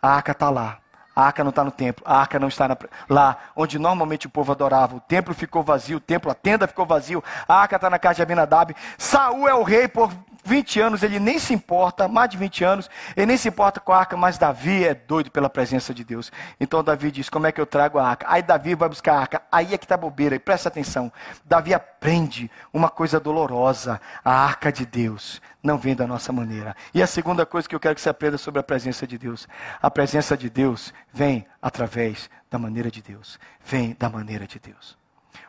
A 0.00 0.10
arca 0.10 0.32
está 0.32 0.50
lá. 0.50 0.78
A 1.16 1.22
arca 1.22 1.42
não 1.42 1.48
está 1.48 1.64
no 1.64 1.70
templo, 1.70 2.04
a 2.06 2.20
arca 2.20 2.38
não 2.38 2.48
está 2.48 2.68
na, 2.68 2.76
lá 3.08 3.38
onde 3.56 3.78
normalmente 3.78 4.26
o 4.26 4.30
povo 4.30 4.52
adorava. 4.52 4.96
O 4.96 5.00
templo 5.00 5.32
ficou 5.32 5.62
vazio, 5.62 5.96
o 5.96 6.00
templo, 6.00 6.30
a 6.30 6.34
tenda 6.34 6.66
ficou 6.66 6.84
vazio, 6.84 7.24
a 7.48 7.54
arca 7.54 7.76
está 7.76 7.88
na 7.88 7.98
casa 7.98 8.16
de 8.16 8.22
Abinadab. 8.22 8.76
Saul 8.98 9.48
é 9.48 9.54
o 9.54 9.62
rei 9.62 9.88
por 9.88 10.12
20 10.46 10.80
anos 10.80 11.02
ele 11.02 11.18
nem 11.18 11.40
se 11.40 11.52
importa, 11.52 12.06
mais 12.06 12.30
de 12.30 12.36
20 12.36 12.64
anos, 12.64 12.90
ele 13.16 13.26
nem 13.26 13.36
se 13.36 13.48
importa 13.48 13.80
com 13.80 13.92
a 13.92 13.98
arca, 13.98 14.16
mas 14.16 14.38
Davi 14.38 14.84
é 14.84 14.94
doido 14.94 15.28
pela 15.28 15.50
presença 15.50 15.92
de 15.92 16.04
Deus. 16.04 16.30
Então 16.60 16.84
Davi 16.84 17.10
diz: 17.10 17.28
Como 17.28 17.48
é 17.48 17.52
que 17.52 17.60
eu 17.60 17.66
trago 17.66 17.98
a 17.98 18.08
arca? 18.08 18.26
Aí 18.28 18.42
Davi 18.42 18.76
vai 18.76 18.88
buscar 18.88 19.14
a 19.14 19.20
arca, 19.20 19.42
aí 19.50 19.74
é 19.74 19.78
que 19.78 19.84
está 19.84 19.96
bobeira, 19.96 20.36
e 20.36 20.38
presta 20.38 20.68
atenção. 20.68 21.12
Davi 21.44 21.74
aprende 21.74 22.48
uma 22.72 22.88
coisa 22.88 23.18
dolorosa: 23.18 24.00
a 24.24 24.32
arca 24.32 24.70
de 24.70 24.86
Deus 24.86 25.42
não 25.60 25.76
vem 25.76 25.96
da 25.96 26.06
nossa 26.06 26.32
maneira. 26.32 26.76
E 26.94 27.02
a 27.02 27.06
segunda 27.08 27.44
coisa 27.44 27.68
que 27.68 27.74
eu 27.74 27.80
quero 27.80 27.96
que 27.96 28.00
você 28.00 28.08
aprenda 28.08 28.38
sobre 28.38 28.60
a 28.60 28.62
presença 28.62 29.04
de 29.04 29.18
Deus: 29.18 29.48
a 29.82 29.90
presença 29.90 30.36
de 30.36 30.48
Deus 30.48 30.94
vem 31.12 31.44
através 31.60 32.30
da 32.48 32.56
maneira 32.56 32.88
de 32.88 33.02
Deus, 33.02 33.36
vem 33.64 33.96
da 33.98 34.08
maneira 34.08 34.46
de 34.46 34.60
Deus. 34.60 34.96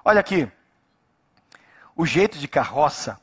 Olha 0.04 0.20
aqui, 0.20 0.52
o 1.96 2.04
jeito 2.04 2.40
de 2.40 2.48
carroça 2.48 3.20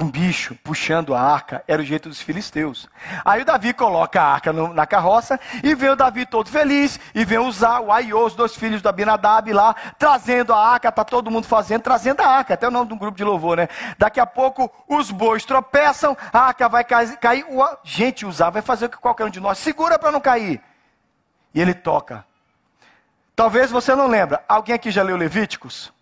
com 0.00 0.10
bicho 0.10 0.56
puxando 0.64 1.14
a 1.14 1.20
arca, 1.20 1.62
era 1.68 1.82
o 1.82 1.84
jeito 1.84 2.08
dos 2.08 2.22
filisteus. 2.22 2.88
Aí 3.22 3.42
o 3.42 3.44
Davi 3.44 3.74
coloca 3.74 4.18
a 4.18 4.32
arca 4.32 4.50
no, 4.50 4.72
na 4.72 4.86
carroça 4.86 5.38
e 5.62 5.74
vem 5.74 5.90
o 5.90 5.96
Davi 5.96 6.24
todo 6.24 6.48
feliz 6.48 6.98
e 7.14 7.22
vem 7.22 7.38
usar 7.38 7.80
o 7.80 7.92
Aiô, 7.92 8.24
os 8.24 8.34
dois 8.34 8.56
filhos 8.56 8.80
do 8.80 8.88
Abinadab 8.88 9.52
lá, 9.52 9.76
trazendo 9.98 10.54
a 10.54 10.68
arca, 10.68 10.90
tá 10.90 11.04
todo 11.04 11.30
mundo 11.30 11.46
fazendo, 11.46 11.82
trazendo 11.82 12.22
a 12.22 12.26
arca, 12.26 12.54
até 12.54 12.66
o 12.66 12.70
nome 12.70 12.88
de 12.88 12.94
um 12.94 12.96
grupo 12.96 13.18
de 13.18 13.22
louvor, 13.22 13.58
né? 13.58 13.68
Daqui 13.98 14.18
a 14.18 14.24
pouco 14.24 14.72
os 14.88 15.10
bois 15.10 15.44
tropeçam, 15.44 16.16
a 16.32 16.46
arca 16.46 16.66
vai 16.66 16.82
cair, 16.82 17.18
cair 17.18 17.44
o, 17.46 17.62
gente 17.84 18.24
usar, 18.24 18.48
vai 18.48 18.62
fazer 18.62 18.86
o 18.86 18.88
que 18.88 18.96
qualquer 18.96 19.26
um 19.26 19.30
de 19.30 19.38
nós, 19.38 19.58
segura 19.58 19.98
para 19.98 20.10
não 20.10 20.20
cair. 20.20 20.62
E 21.52 21.60
ele 21.60 21.74
toca. 21.74 22.24
Talvez 23.36 23.70
você 23.70 23.94
não 23.94 24.06
lembra, 24.06 24.42
alguém 24.48 24.74
aqui 24.74 24.90
já 24.90 25.02
leu 25.02 25.18
Levíticos? 25.18 25.92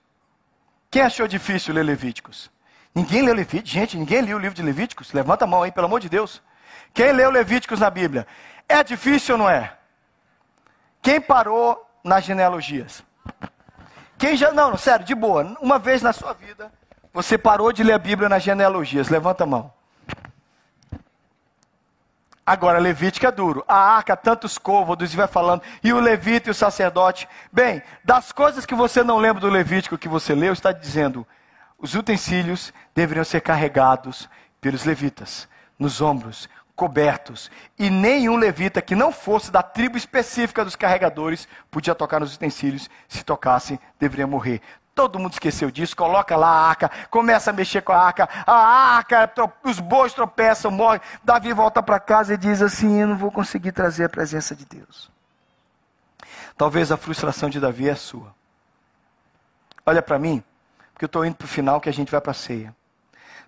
Quem 0.89 1.03
achou 1.03 1.27
difícil 1.27 1.75
ler 1.75 1.83
Levíticos? 1.83 2.49
Ninguém 2.99 3.23
leu 3.23 3.33
Levíticos. 3.33 3.71
Gente, 3.71 3.97
ninguém 3.97 4.21
leu 4.23 4.37
o 4.37 4.41
livro 4.41 4.57
de 4.57 4.63
Levíticos? 4.63 5.13
Levanta 5.13 5.45
a 5.45 5.47
mão 5.47 5.63
aí, 5.63 5.71
pelo 5.71 5.87
amor 5.87 6.01
de 6.01 6.09
Deus. 6.09 6.43
Quem 6.93 7.13
leu 7.13 7.31
Levíticos 7.31 7.79
na 7.79 7.89
Bíblia? 7.89 8.27
É 8.69 8.83
difícil 8.83 9.37
ou 9.37 9.39
não 9.39 9.49
é? 9.49 9.73
Quem 11.01 11.21
parou 11.21 11.89
nas 12.03 12.25
genealogias? 12.25 13.05
Quem 14.19 14.37
já. 14.37 14.51
Não, 14.51 14.77
sério, 14.77 15.07
de 15.07 15.15
boa. 15.15 15.57
Uma 15.61 15.79
vez 15.79 16.03
na 16.03 16.13
sua 16.13 16.33
vida, 16.33 16.73
você 17.15 17.39
parou 17.39 17.73
de 17.73 17.85
ler 17.85 17.93
a 17.93 17.99
Bíblia 18.01 18.29
nas 18.29 18.43
genealogias. 18.43 19.09
Levanta 19.09 19.45
a 19.45 19.47
mão. 19.47 19.73
Agora, 22.45 22.81
Levítico 22.81 23.27
é 23.27 23.31
duro. 23.31 23.65
A 23.69 23.77
arca, 23.77 24.17
tantos 24.17 24.59
côvados, 24.59 25.15
e 25.15 25.17
vai 25.17 25.29
falando. 25.29 25.63
E 25.85 25.93
o 25.93 26.01
levita 26.01 26.49
e 26.49 26.51
o 26.51 26.55
sacerdote. 26.55 27.29
Bem, 27.53 27.81
das 28.03 28.33
coisas 28.33 28.67
que 28.67 28.75
você 28.75 29.05
não 29.05 29.19
lembra 29.19 29.41
do 29.41 29.49
Levítico 29.49 29.97
que 29.97 30.09
você 30.09 30.35
leu, 30.35 30.53
está 30.53 30.73
dizendo: 30.73 31.25
os 31.79 31.95
utensílios 31.95 32.73
deveriam 32.95 33.25
ser 33.25 33.41
carregados 33.41 34.29
pelos 34.61 34.85
levitas, 34.85 35.49
nos 35.79 36.01
ombros, 36.01 36.49
cobertos, 36.75 37.51
e 37.79 37.91
nenhum 37.91 38.37
levita 38.37 38.83
que 38.83 38.95
não 38.95 39.13
fosse 39.13 39.51
da 39.51 39.63
tribo 39.63 39.97
específica 39.97 40.65
dos 40.65 40.77
carregadores 40.77 41.49
podia 41.71 41.95
tocar 41.95 42.21
nos 42.21 42.35
utensílios, 42.35 42.89
se 43.09 43.25
tocasse, 43.25 43.81
deveria 43.99 44.27
morrer. 44.27 44.61
Todo 44.95 45.19
mundo 45.19 45.33
esqueceu 45.33 45.71
disso, 45.71 45.97
coloca 45.97 46.37
lá 46.37 46.49
a 46.49 46.69
arca, 46.69 46.91
começa 47.09 47.51
a 47.51 47.53
mexer 47.53 47.83
com 47.83 47.93
a 47.93 47.99
arca, 47.99 48.29
a 48.45 48.97
arca, 48.97 49.33
os 49.63 49.79
bois 49.79 50.13
tropeçam, 50.13 50.73
morrem. 50.73 51.01
Davi 51.23 51.53
volta 51.53 51.81
para 51.81 52.01
casa 52.01 52.35
e 52.35 52.37
diz 52.37 52.61
assim: 52.61 53.01
Eu 53.01 53.07
não 53.07 53.17
vou 53.17 53.31
conseguir 53.31 53.71
trazer 53.71 54.05
a 54.05 54.09
presença 54.09 54.57
de 54.57 54.65
Deus. 54.65 55.09
Talvez 56.57 56.91
a 56.91 56.97
frustração 56.97 57.49
de 57.49 57.61
Davi 57.61 57.89
é 57.89 57.95
sua. 57.95 58.35
Olha 59.87 60.03
para 60.03 60.19
mim, 60.19 60.43
porque 60.99 61.05
eu 61.05 61.07
estou 61.07 61.25
indo 61.25 61.37
para 61.37 61.45
o 61.45 61.49
final 61.49 61.81
que 61.81 61.89
a 61.89 61.93
gente 61.93 62.11
vai 62.11 62.21
para 62.21 62.33
a 62.33 62.35
ceia. 62.35 62.75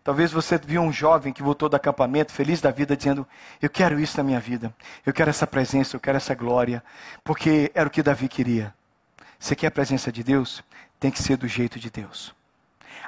Talvez 0.04 0.30
você 0.30 0.56
viu 0.56 0.80
um 0.82 0.92
jovem 0.92 1.32
que 1.32 1.42
voltou 1.42 1.68
do 1.68 1.74
acampamento, 1.74 2.32
feliz 2.32 2.60
da 2.60 2.70
vida, 2.70 2.96
dizendo: 2.96 3.26
Eu 3.60 3.68
quero 3.68 3.98
isso 3.98 4.16
na 4.16 4.22
minha 4.22 4.38
vida, 4.38 4.72
eu 5.04 5.12
quero 5.12 5.30
essa 5.30 5.48
presença, 5.48 5.96
eu 5.96 6.00
quero 6.00 6.16
essa 6.16 6.32
glória, 6.32 6.80
porque 7.24 7.72
era 7.74 7.88
o 7.88 7.90
que 7.90 8.04
Davi 8.04 8.28
queria. 8.28 8.72
Você 9.36 9.56
quer 9.56 9.66
a 9.66 9.70
presença 9.72 10.12
de 10.12 10.22
Deus? 10.22 10.62
Tem 11.00 11.10
que 11.10 11.20
ser 11.20 11.36
do 11.36 11.48
jeito 11.48 11.80
de 11.80 11.90
Deus. 11.90 12.32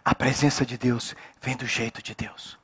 A 0.05 0.13
presença 0.13 0.67
de 0.67 0.77
Deus 0.77 1.15
vem 1.41 1.57
do 1.57 1.65
jeito 1.65 2.03
de 2.03 2.13
Deus. 2.13 2.59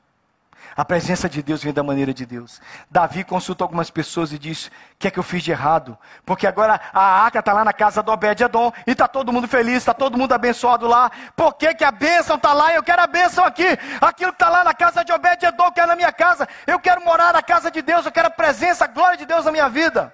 A 0.75 0.85
presença 0.85 1.27
de 1.27 1.41
Deus 1.41 1.63
vem 1.63 1.73
da 1.73 1.83
maneira 1.83 2.13
de 2.13 2.25
Deus. 2.25 2.61
Davi 2.89 3.23
consulta 3.23 3.63
algumas 3.63 3.89
pessoas 3.89 4.31
e 4.31 4.39
diz: 4.39 4.67
O 4.67 4.71
que 4.97 5.07
é 5.07 5.11
que 5.11 5.19
eu 5.19 5.23
fiz 5.23 5.43
de 5.43 5.51
errado? 5.51 5.97
Porque 6.25 6.47
agora 6.47 6.79
a 6.93 7.23
arca 7.23 7.39
está 7.39 7.53
lá 7.53 7.65
na 7.65 7.73
casa 7.73 8.01
do 8.01 8.11
Obed-Edom 8.11 8.71
e 8.87 8.91
está 8.91 9.07
todo 9.07 9.33
mundo 9.33 9.47
feliz, 9.47 9.77
está 9.77 9.93
todo 9.93 10.17
mundo 10.17 10.33
abençoado 10.33 10.87
lá. 10.87 11.11
Por 11.35 11.53
que, 11.53 11.73
que 11.73 11.83
a 11.83 11.91
bênção 11.91 12.35
está 12.35 12.53
lá 12.53 12.73
eu 12.73 12.83
quero 12.83 13.01
a 13.01 13.07
bênção 13.07 13.43
aqui? 13.43 13.67
Aquilo 13.99 14.31
que 14.31 14.35
está 14.35 14.49
lá 14.49 14.63
na 14.63 14.73
casa 14.73 15.03
de 15.03 15.11
Obed-Edom, 15.11 15.65
eu 15.65 15.71
quero 15.71 15.87
na 15.87 15.95
minha 15.95 16.11
casa. 16.11 16.47
Eu 16.65 16.79
quero 16.79 17.03
morar 17.03 17.33
na 17.33 17.41
casa 17.41 17.69
de 17.71 17.81
Deus, 17.81 18.05
eu 18.05 18.11
quero 18.11 18.27
a 18.27 18.31
presença, 18.31 18.85
a 18.85 18.87
glória 18.87 19.17
de 19.17 19.25
Deus 19.25 19.45
na 19.45 19.51
minha 19.51 19.69
vida. 19.69 20.13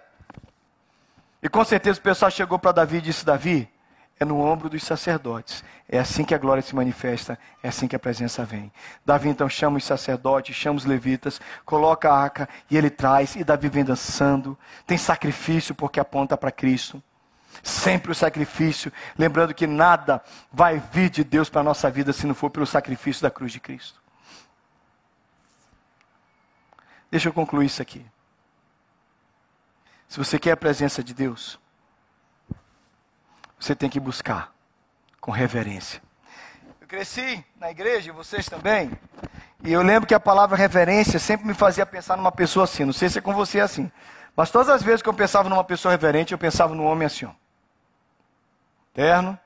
E 1.41 1.50
com 1.50 1.63
certeza 1.63 2.00
o 2.00 2.02
pessoal 2.02 2.32
chegou 2.32 2.58
para 2.58 2.72
Davi 2.72 2.98
e 2.98 3.02
disse: 3.02 3.24
Davi, 3.26 3.70
é 4.19 4.25
no 4.25 4.39
ombro 4.39 4.69
dos 4.69 4.84
sacerdotes. 4.84 5.63
É 5.88 5.99
assim 5.99 6.23
que 6.23 6.34
a 6.34 6.38
glória 6.38 6.63
se 6.63 6.75
manifesta, 6.75 7.38
é 7.62 7.67
assim 7.67 7.88
que 7.88 7.95
a 7.95 7.99
presença 7.99 8.43
vem. 8.43 8.71
Davi 9.06 9.30
então 9.30 9.47
chama 9.49 9.78
os 9.78 9.84
sacerdotes, 9.84 10.56
chama 10.56 10.78
os 10.78 10.86
levitas, 10.86 11.39
coloca 11.65 12.10
a 12.10 12.17
arca 12.17 12.49
e 12.69 12.78
ele 12.78 12.89
traz, 12.89 13.36
e 13.36 13.43
Davi 13.43 13.67
vem 13.69 13.84
dançando. 13.84 14.58
Tem 14.88 14.97
sacrifício 14.97 15.75
porque 15.75 15.99
aponta 15.99 16.38
para 16.38 16.51
Cristo. 16.51 17.01
Sempre 17.63 18.12
o 18.12 18.15
sacrifício, 18.15 18.91
lembrando 19.17 19.54
que 19.54 19.65
nada 19.65 20.21
vai 20.51 20.82
vir 20.91 21.10
de 21.10 21.23
Deus 21.23 21.49
para 21.49 21.62
a 21.62 21.63
nossa 21.63 21.89
vida 21.89 22.12
se 22.12 22.28
não 22.28 22.36
for 22.36 22.49
pelo 22.49 22.65
sacrifício 22.65 23.21
da 23.21 23.32
cruz 23.32 23.51
de 23.51 23.60
Cristo. 23.60 24.01
Deixa 27.10 27.30
eu 27.30 27.34
concluir 27.34 27.67
isso 27.67 27.82
aqui. 27.82 28.06
Se 30.08 30.17
você 30.17 30.38
quer 30.38 30.51
a 30.51 30.58
presença 30.58 31.04
de 31.04 31.13
Deus, 31.13 31.58
você 33.60 33.76
tem 33.76 33.89
que 33.89 34.00
buscar 34.00 34.54
com 35.20 35.32
reverência. 35.32 36.02
Eu 36.80 36.88
cresci 36.88 37.44
na 37.60 37.72
igreja, 37.72 38.13
vocês 38.13 38.48
também, 38.48 38.91
e 39.63 39.74
eu 39.74 39.82
lembro 39.82 40.08
que 40.08 40.13
a 40.13 40.20
palavra 40.20 40.56
reverência 40.56 41.18
sempre 41.18 41.48
me 41.48 41.54
fazia 41.56 41.86
pensar 41.86 42.15
numa 42.15 42.32
pessoa 42.32 42.65
assim. 42.65 42.86
Não 42.86 42.94
sei 42.94 43.10
se 43.10 43.18
é 43.18 43.22
com 43.22 43.34
você 43.34 43.60
assim, 43.60 43.91
mas 44.36 44.52
todas 44.52 44.70
as 44.70 44.84
vezes 44.84 45.02
que 45.02 45.10
eu 45.10 45.13
pensava 45.13 45.50
numa 45.50 45.63
pessoa 45.63 45.91
reverente, 45.91 46.34
eu 46.34 46.38
pensava 46.38 46.76
num 46.76 46.86
homem 46.86 47.08
assim, 47.08 47.26
ó. 47.26 47.32
Terno, 48.94 49.38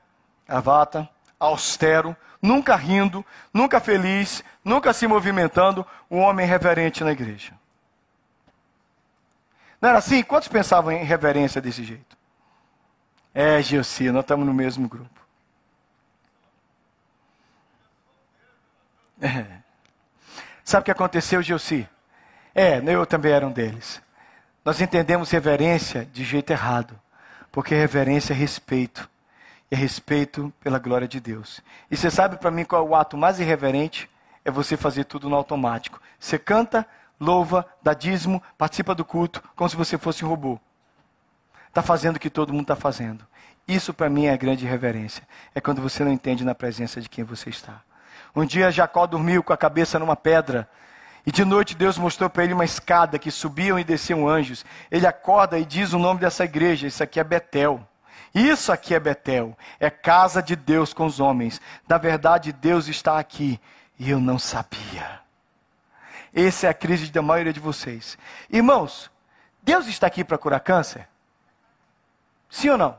gravata, 0.46 1.08
austero, 1.38 2.14
nunca 2.42 2.76
rindo, 2.76 3.24
nunca 3.52 3.80
feliz, 3.80 4.44
nunca 4.62 4.92
se 4.92 5.06
movimentando, 5.06 5.86
um 6.10 6.18
homem 6.18 6.46
reverente 6.46 7.02
na 7.02 7.12
igreja. 7.12 7.52
Não 9.80 9.88
era 9.88 9.98
assim? 9.98 10.22
Quantos 10.22 10.48
pensavam 10.48 10.92
em 10.92 11.04
reverência 11.04 11.60
desse 11.60 11.82
jeito? 11.82 12.19
É, 13.32 13.62
Gilci, 13.62 14.10
nós 14.10 14.24
estamos 14.24 14.44
no 14.44 14.52
mesmo 14.52 14.88
grupo. 14.88 15.20
É. 19.20 19.60
Sabe 20.64 20.82
o 20.82 20.84
que 20.84 20.90
aconteceu, 20.90 21.42
Gilci? 21.42 21.88
É, 22.54 22.78
eu 22.78 23.06
também 23.06 23.32
era 23.32 23.46
um 23.46 23.52
deles. 23.52 24.02
Nós 24.64 24.80
entendemos 24.80 25.30
reverência 25.30 26.04
de 26.06 26.24
jeito 26.24 26.50
errado. 26.50 26.98
Porque 27.52 27.74
reverência 27.74 28.32
é 28.32 28.36
respeito. 28.36 29.08
É 29.70 29.76
respeito 29.76 30.52
pela 30.60 30.78
glória 30.78 31.06
de 31.06 31.20
Deus. 31.20 31.60
E 31.90 31.96
você 31.96 32.10
sabe 32.10 32.36
para 32.36 32.50
mim 32.50 32.64
qual 32.64 32.84
é 32.84 32.88
o 32.88 32.94
ato 32.94 33.16
mais 33.16 33.38
irreverente? 33.38 34.10
É 34.44 34.50
você 34.50 34.76
fazer 34.76 35.04
tudo 35.04 35.28
no 35.28 35.36
automático. 35.36 36.00
Você 36.18 36.38
canta, 36.38 36.86
louva, 37.20 37.66
dá 37.82 37.94
dízimo, 37.94 38.42
participa 38.58 38.94
do 38.94 39.04
culto, 39.04 39.42
como 39.54 39.70
se 39.70 39.76
você 39.76 39.96
fosse 39.96 40.24
um 40.24 40.28
robô 40.28 40.58
está 41.70 41.82
fazendo 41.82 42.16
o 42.16 42.20
que 42.20 42.28
todo 42.28 42.52
mundo 42.52 42.62
está 42.62 42.76
fazendo. 42.76 43.26
Isso 43.66 43.94
para 43.94 44.10
mim 44.10 44.26
é 44.26 44.32
a 44.32 44.36
grande 44.36 44.66
reverência. 44.66 45.22
É 45.54 45.60
quando 45.60 45.80
você 45.80 46.04
não 46.04 46.12
entende 46.12 46.44
na 46.44 46.54
presença 46.54 47.00
de 47.00 47.08
quem 47.08 47.24
você 47.24 47.48
está. 47.48 47.80
Um 48.34 48.44
dia 48.44 48.70
Jacó 48.70 49.06
dormiu 49.06 49.42
com 49.42 49.52
a 49.52 49.56
cabeça 49.56 49.98
numa 49.98 50.16
pedra. 50.16 50.68
E 51.24 51.30
de 51.30 51.44
noite 51.44 51.76
Deus 51.76 51.96
mostrou 51.96 52.28
para 52.28 52.44
ele 52.44 52.52
uma 52.52 52.64
escada 52.64 53.18
que 53.18 53.30
subiam 53.30 53.78
e 53.78 53.84
desciam 53.84 54.28
anjos. 54.28 54.64
Ele 54.90 55.06
acorda 55.06 55.58
e 55.58 55.64
diz 55.64 55.92
o 55.92 55.98
nome 55.98 56.20
dessa 56.20 56.44
igreja: 56.44 56.86
Isso 56.86 57.02
aqui 57.02 57.20
é 57.20 57.24
Betel. 57.24 57.86
Isso 58.34 58.72
aqui 58.72 58.94
é 58.94 59.00
Betel. 59.00 59.56
É 59.78 59.90
casa 59.90 60.42
de 60.42 60.56
Deus 60.56 60.92
com 60.92 61.06
os 61.06 61.20
homens. 61.20 61.60
Na 61.88 61.98
verdade, 61.98 62.52
Deus 62.52 62.88
está 62.88 63.18
aqui. 63.18 63.60
E 63.98 64.10
eu 64.10 64.18
não 64.18 64.38
sabia. 64.38 65.20
Essa 66.32 66.68
é 66.68 66.70
a 66.70 66.74
crise 66.74 67.10
da 67.10 67.20
maioria 67.20 67.52
de 67.52 67.60
vocês. 67.60 68.16
Irmãos, 68.48 69.10
Deus 69.62 69.86
está 69.86 70.06
aqui 70.06 70.24
para 70.24 70.38
curar 70.38 70.60
câncer? 70.60 71.09
Sim 72.50 72.70
ou 72.70 72.78
não? 72.78 72.98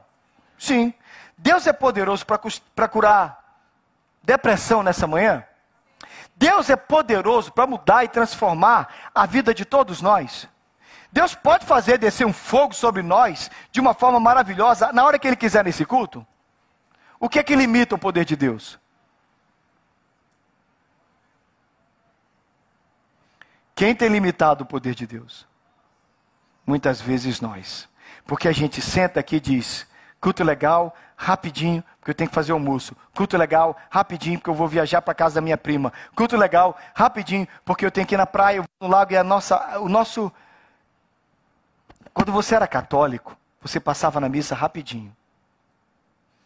Sim. 0.58 0.94
Deus 1.38 1.68
é 1.68 1.74
poderoso 1.74 2.26
para 2.26 2.88
curar 2.88 3.60
depressão 4.24 4.82
nessa 4.82 5.06
manhã? 5.06 5.44
Deus 6.36 6.70
é 6.70 6.76
poderoso 6.76 7.52
para 7.52 7.68
mudar 7.68 8.04
e 8.04 8.08
transformar 8.08 9.12
a 9.14 9.26
vida 9.26 9.54
de 9.54 9.66
todos 9.66 10.02
nós. 10.02 10.48
Deus 11.12 11.36
pode 11.36 11.66
fazer 11.66 11.98
descer 11.98 12.26
um 12.26 12.34
fogo 12.34 12.74
sobre 12.74 13.02
nós 13.02 13.52
de 13.72 13.80
uma 13.80 13.94
forma 13.94 14.20
maravilhosa 14.20 14.94
na 14.94 15.04
hora 15.04 15.20
que 15.20 15.28
Ele 15.28 15.36
quiser 15.36 15.64
nesse 15.64 15.86
culto? 15.86 16.26
O 17.20 17.28
que 17.28 17.38
é 17.38 17.44
que 17.44 17.56
limita 17.56 17.94
o 17.96 18.00
poder 18.00 18.26
de 18.26 18.36
Deus? 18.36 18.80
Quem 23.76 23.94
tem 23.94 24.10
limitado 24.10 24.64
o 24.64 24.68
poder 24.68 24.96
de 24.96 25.06
Deus? 25.06 25.48
Muitas 26.66 27.02
vezes 27.02 27.42
nós. 27.42 27.90
Porque 28.32 28.48
a 28.48 28.54
gente 28.54 28.82
senta 28.82 29.20
aqui 29.20 29.36
e 29.36 29.40
diz: 29.42 29.86
culto 30.18 30.42
legal, 30.42 30.96
rapidinho, 31.18 31.84
porque 32.00 32.12
eu 32.12 32.16
tenho 32.16 32.30
que 32.30 32.34
fazer 32.34 32.54
almoço. 32.54 32.96
Culto 33.14 33.36
legal, 33.36 33.76
rapidinho, 33.90 34.40
porque 34.40 34.50
eu 34.50 34.54
vou 34.54 34.70
viajar 34.70 35.02
para 35.02 35.14
casa 35.14 35.36
da 35.36 35.42
minha 35.42 35.58
prima. 35.58 35.92
Culto 36.16 36.38
legal, 36.38 36.80
rapidinho, 36.96 37.46
porque 37.66 37.86
eu 37.86 37.92
tenho 37.92 38.08
que 38.08 38.16
ir 38.16 38.18
na 38.18 38.26
praia, 38.26 38.64
no 38.80 38.88
lago 38.88 39.12
e 39.12 39.18
a 39.18 39.24
nossa, 39.24 39.80
o 39.80 39.90
nosso. 39.90 40.32
Quando 42.14 42.32
você 42.32 42.56
era 42.56 42.66
católico, 42.68 43.36
você 43.62 43.82
passava 43.82 44.18
na 44.22 44.30
missa 44.30 44.56
rapidinho. 44.56 45.14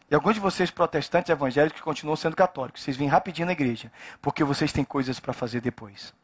E 0.10 0.16
alguns 0.16 0.34
de 0.34 0.40
vocês 0.40 0.72
protestantes 0.72 1.30
evangélicos 1.30 1.82
continuam 1.82 2.16
sendo 2.16 2.36
católicos, 2.36 2.82
vocês 2.82 2.98
vêm 2.98 3.08
rapidinho 3.08 3.46
na 3.46 3.52
igreja, 3.52 3.92
porque 4.24 4.44
vocês 4.44 4.74
têm 4.74 4.84
coisas 4.84 5.20
para 5.20 5.34
fazer 5.34 5.62
depois. 5.62 6.16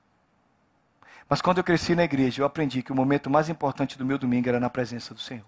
Mas 1.32 1.42
quando 1.42 1.60
eu 1.60 1.64
cresci 1.64 1.96
na 1.96 2.04
igreja, 2.04 2.42
eu 2.42 2.46
aprendi 2.46 2.84
que 2.84 2.92
o 2.92 2.96
momento 2.96 3.30
mais 3.30 3.48
importante 3.48 3.98
do 3.98 4.04
meu 4.04 4.18
domingo 4.18 4.50
era 4.50 4.60
na 4.60 4.70
presença 4.70 5.14
do 5.14 5.20
Senhor. 5.22 5.46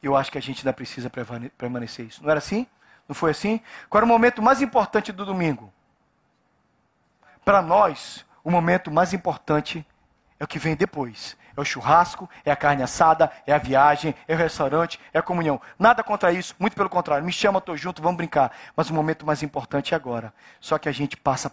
Eu 0.00 0.14
acho 0.14 0.30
que 0.30 0.38
a 0.38 0.40
gente 0.40 0.60
ainda 0.60 0.72
precisa 0.72 1.10
permanecer 1.58 2.06
isso. 2.06 2.22
Não 2.22 2.30
era 2.30 2.38
assim? 2.38 2.64
Não 3.08 3.14
foi 3.14 3.32
assim? 3.32 3.60
Qual 3.88 3.98
era 3.98 4.04
o 4.04 4.08
momento 4.08 4.40
mais 4.40 4.62
importante 4.62 5.10
do 5.10 5.26
domingo? 5.26 5.72
Para 7.44 7.60
nós, 7.60 8.24
o 8.44 8.52
momento 8.52 8.88
mais 8.88 9.12
importante 9.12 9.84
é 10.38 10.44
o 10.44 10.46
que 10.46 10.60
vem 10.60 10.76
depois. 10.76 11.36
É 11.56 11.60
o 11.60 11.64
churrasco, 11.64 12.30
é 12.44 12.52
a 12.52 12.56
carne 12.56 12.84
assada, 12.84 13.32
é 13.44 13.52
a 13.52 13.58
viagem, 13.58 14.14
é 14.28 14.34
o 14.36 14.38
restaurante, 14.38 15.00
é 15.12 15.18
a 15.18 15.22
comunhão. 15.22 15.60
Nada 15.76 16.04
contra 16.04 16.32
isso, 16.32 16.54
muito 16.56 16.76
pelo 16.76 16.88
contrário. 16.88 17.26
Me 17.26 17.32
chama, 17.32 17.58
estou 17.58 17.76
junto, 17.76 18.00
vamos 18.00 18.18
brincar. 18.18 18.52
Mas 18.76 18.90
o 18.90 18.94
momento 18.94 19.26
mais 19.26 19.42
importante 19.42 19.92
é 19.92 19.96
agora. 19.96 20.32
Só 20.60 20.78
que 20.78 20.88
a 20.88 20.92
gente 20.92 21.16
passa 21.16 21.52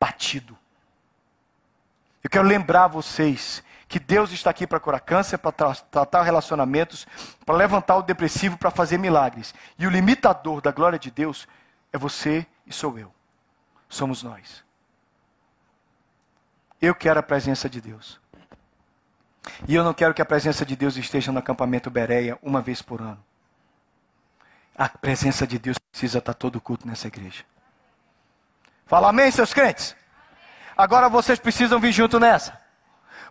batido. 0.00 0.58
Eu 2.26 2.30
quero 2.30 2.48
lembrar 2.48 2.88
vocês 2.88 3.62
que 3.86 4.00
Deus 4.00 4.32
está 4.32 4.50
aqui 4.50 4.66
para 4.66 4.80
curar 4.80 4.98
câncer, 4.98 5.38
para 5.38 5.52
tra 5.52 5.72
tratar 5.76 6.24
relacionamentos, 6.24 7.06
para 7.44 7.54
levantar 7.54 7.98
o 7.98 8.02
depressivo, 8.02 8.58
para 8.58 8.68
fazer 8.68 8.98
milagres. 8.98 9.54
E 9.78 9.86
o 9.86 9.90
limitador 9.90 10.60
da 10.60 10.72
glória 10.72 10.98
de 10.98 11.08
Deus 11.08 11.46
é 11.92 11.96
você 11.96 12.44
e 12.66 12.72
sou 12.72 12.98
eu. 12.98 13.14
Somos 13.88 14.24
nós. 14.24 14.64
Eu 16.82 16.96
quero 16.96 17.20
a 17.20 17.22
presença 17.22 17.70
de 17.70 17.80
Deus. 17.80 18.20
E 19.68 19.76
eu 19.76 19.84
não 19.84 19.94
quero 19.94 20.12
que 20.12 20.20
a 20.20 20.26
presença 20.26 20.66
de 20.66 20.74
Deus 20.74 20.96
esteja 20.96 21.30
no 21.30 21.38
acampamento 21.38 21.88
Bereia 21.90 22.36
uma 22.42 22.60
vez 22.60 22.82
por 22.82 23.00
ano. 23.00 23.24
A 24.76 24.88
presença 24.88 25.46
de 25.46 25.60
Deus 25.60 25.78
precisa 25.78 26.18
estar 26.18 26.34
todo 26.34 26.60
culto 26.60 26.88
nessa 26.88 27.06
igreja. 27.06 27.44
Fala 28.84 29.10
amém, 29.10 29.30
seus 29.30 29.54
crentes. 29.54 29.94
Agora 30.76 31.08
vocês 31.08 31.38
precisam 31.38 31.80
vir 31.80 31.92
junto 31.92 32.20
nessa. 32.20 32.65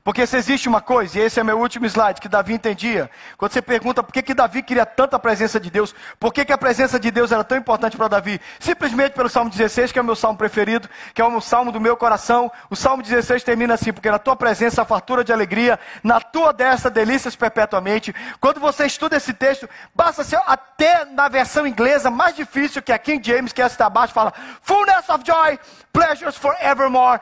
Porque 0.05 0.27
se 0.27 0.37
existe 0.37 0.69
uma 0.69 0.81
coisa, 0.81 1.17
e 1.17 1.21
esse 1.23 1.39
é 1.39 1.43
meu 1.43 1.59
último 1.59 1.87
slide, 1.87 2.21
que 2.21 2.29
Davi 2.29 2.53
entendia, 2.53 3.09
quando 3.39 3.51
você 3.51 3.59
pergunta 3.59 4.03
por 4.03 4.13
que, 4.13 4.21
que 4.21 4.35
Davi 4.35 4.61
queria 4.61 4.85
tanta 4.85 5.17
presença 5.17 5.59
de 5.59 5.71
Deus, 5.71 5.95
por 6.19 6.31
que, 6.31 6.45
que 6.45 6.53
a 6.53 6.57
presença 6.59 6.99
de 6.99 7.09
Deus 7.09 7.31
era 7.31 7.43
tão 7.43 7.57
importante 7.57 7.97
para 7.97 8.07
Davi? 8.07 8.39
Simplesmente 8.59 9.13
pelo 9.13 9.27
Salmo 9.27 9.49
16, 9.49 9.91
que 9.91 9.97
é 9.97 10.01
o 10.03 10.05
meu 10.05 10.15
salmo 10.15 10.37
preferido, 10.37 10.87
que 11.11 11.19
é 11.19 11.25
o 11.25 11.41
salmo 11.41 11.71
do 11.71 11.81
meu 11.81 11.97
coração. 11.97 12.51
O 12.69 12.75
Salmo 12.75 13.01
16 13.01 13.43
termina 13.43 13.73
assim, 13.73 13.91
porque 13.91 14.11
na 14.11 14.19
tua 14.19 14.35
presença 14.35 14.83
há 14.83 14.85
fartura 14.85 15.23
de 15.23 15.33
alegria, 15.33 15.79
na 16.03 16.21
tua 16.21 16.53
destra 16.53 16.91
delícias 16.91 17.35
perpetuamente. 17.35 18.13
Quando 18.39 18.59
você 18.59 18.85
estuda 18.85 19.17
esse 19.17 19.33
texto, 19.33 19.67
basta 19.95 20.23
ser 20.23 20.39
até 20.45 21.03
na 21.05 21.27
versão 21.27 21.65
inglesa 21.65 22.11
mais 22.11 22.35
difícil, 22.35 22.83
que 22.83 22.91
a 22.91 22.99
King 22.99 23.27
James, 23.27 23.51
que 23.51 23.59
é 23.59 23.65
essa 23.65 23.87
abaixo, 23.87 24.13
fala, 24.13 24.31
fullness 24.61 25.09
of 25.09 25.23
joy, 25.25 25.57
pleasures 25.91 26.37
forevermore. 26.37 27.19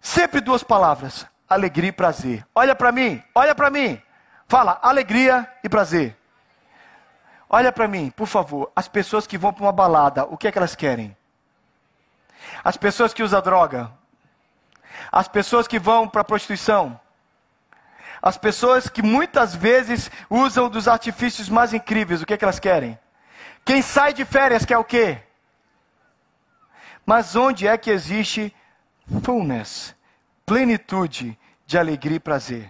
Sempre 0.00 0.40
duas 0.40 0.62
palavras 0.62 1.26
alegria 1.50 1.88
e 1.88 1.92
prazer. 1.92 2.46
Olha 2.54 2.76
para 2.76 2.92
mim, 2.92 3.20
olha 3.34 3.54
para 3.54 3.68
mim. 3.68 4.00
Fala, 4.46 4.78
alegria 4.80 5.50
e 5.64 5.68
prazer. 5.68 6.16
Olha 7.48 7.72
para 7.72 7.88
mim, 7.88 8.10
por 8.10 8.28
favor. 8.28 8.70
As 8.74 8.86
pessoas 8.86 9.26
que 9.26 9.36
vão 9.36 9.52
para 9.52 9.64
uma 9.64 9.72
balada, 9.72 10.24
o 10.24 10.36
que 10.36 10.46
é 10.46 10.52
que 10.52 10.58
elas 10.58 10.76
querem? 10.76 11.16
As 12.62 12.76
pessoas 12.76 13.12
que 13.12 13.22
usam 13.22 13.42
droga. 13.42 13.90
As 15.10 15.26
pessoas 15.26 15.66
que 15.66 15.78
vão 15.78 16.08
para 16.08 16.20
a 16.20 16.24
prostituição. 16.24 16.98
As 18.22 18.36
pessoas 18.36 18.88
que 18.88 19.02
muitas 19.02 19.54
vezes 19.54 20.10
usam 20.28 20.68
dos 20.68 20.86
artifícios 20.86 21.48
mais 21.48 21.72
incríveis, 21.72 22.22
o 22.22 22.26
que 22.26 22.34
é 22.34 22.36
que 22.36 22.44
elas 22.44 22.60
querem? 22.60 22.98
Quem 23.64 23.82
sai 23.82 24.12
de 24.12 24.24
férias 24.24 24.64
quer 24.64 24.78
o 24.78 24.84
quê? 24.84 25.22
Mas 27.04 27.34
onde 27.34 27.66
é 27.66 27.76
que 27.78 27.90
existe 27.90 28.54
fullness, 29.22 29.94
plenitude 30.44 31.38
de 31.70 31.78
alegria 31.78 32.16
e 32.16 32.20
prazer, 32.20 32.68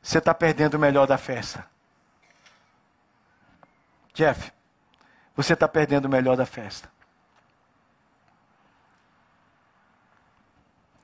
você 0.00 0.16
está 0.16 0.32
perdendo 0.32 0.76
o 0.76 0.78
melhor 0.78 1.06
da 1.06 1.18
festa. 1.18 1.66
Jeff, 4.14 4.50
você 5.36 5.52
está 5.52 5.68
perdendo 5.68 6.06
o 6.06 6.08
melhor 6.08 6.34
da 6.34 6.46
festa. 6.46 6.90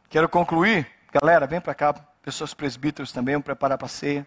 Quero 0.09 0.27
concluir. 0.27 0.91
Galera, 1.13 1.47
vem 1.47 1.61
para 1.61 1.75
cá. 1.75 1.93
Pessoas 2.23 2.55
presbíteros 2.55 3.13
também, 3.13 3.35
vamos 3.35 3.45
preparar 3.45 3.77
para 3.77 3.85
a 3.85 3.91
ceia. 3.91 4.27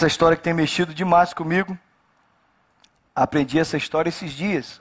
Essa 0.00 0.06
história 0.06 0.34
que 0.34 0.42
tem 0.42 0.54
mexido 0.54 0.94
demais 0.94 1.34
comigo. 1.34 1.78
Aprendi 3.14 3.58
essa 3.58 3.76
história 3.76 4.08
esses 4.08 4.32
dias 4.32 4.80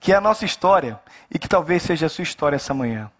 que 0.00 0.12
é 0.12 0.16
a 0.16 0.20
nossa 0.20 0.44
história 0.44 1.00
e 1.30 1.38
que 1.38 1.48
talvez 1.48 1.82
seja 1.82 2.06
a 2.06 2.08
sua 2.08 2.22
história 2.22 2.56
essa 2.56 2.74
manhã. 2.74 3.10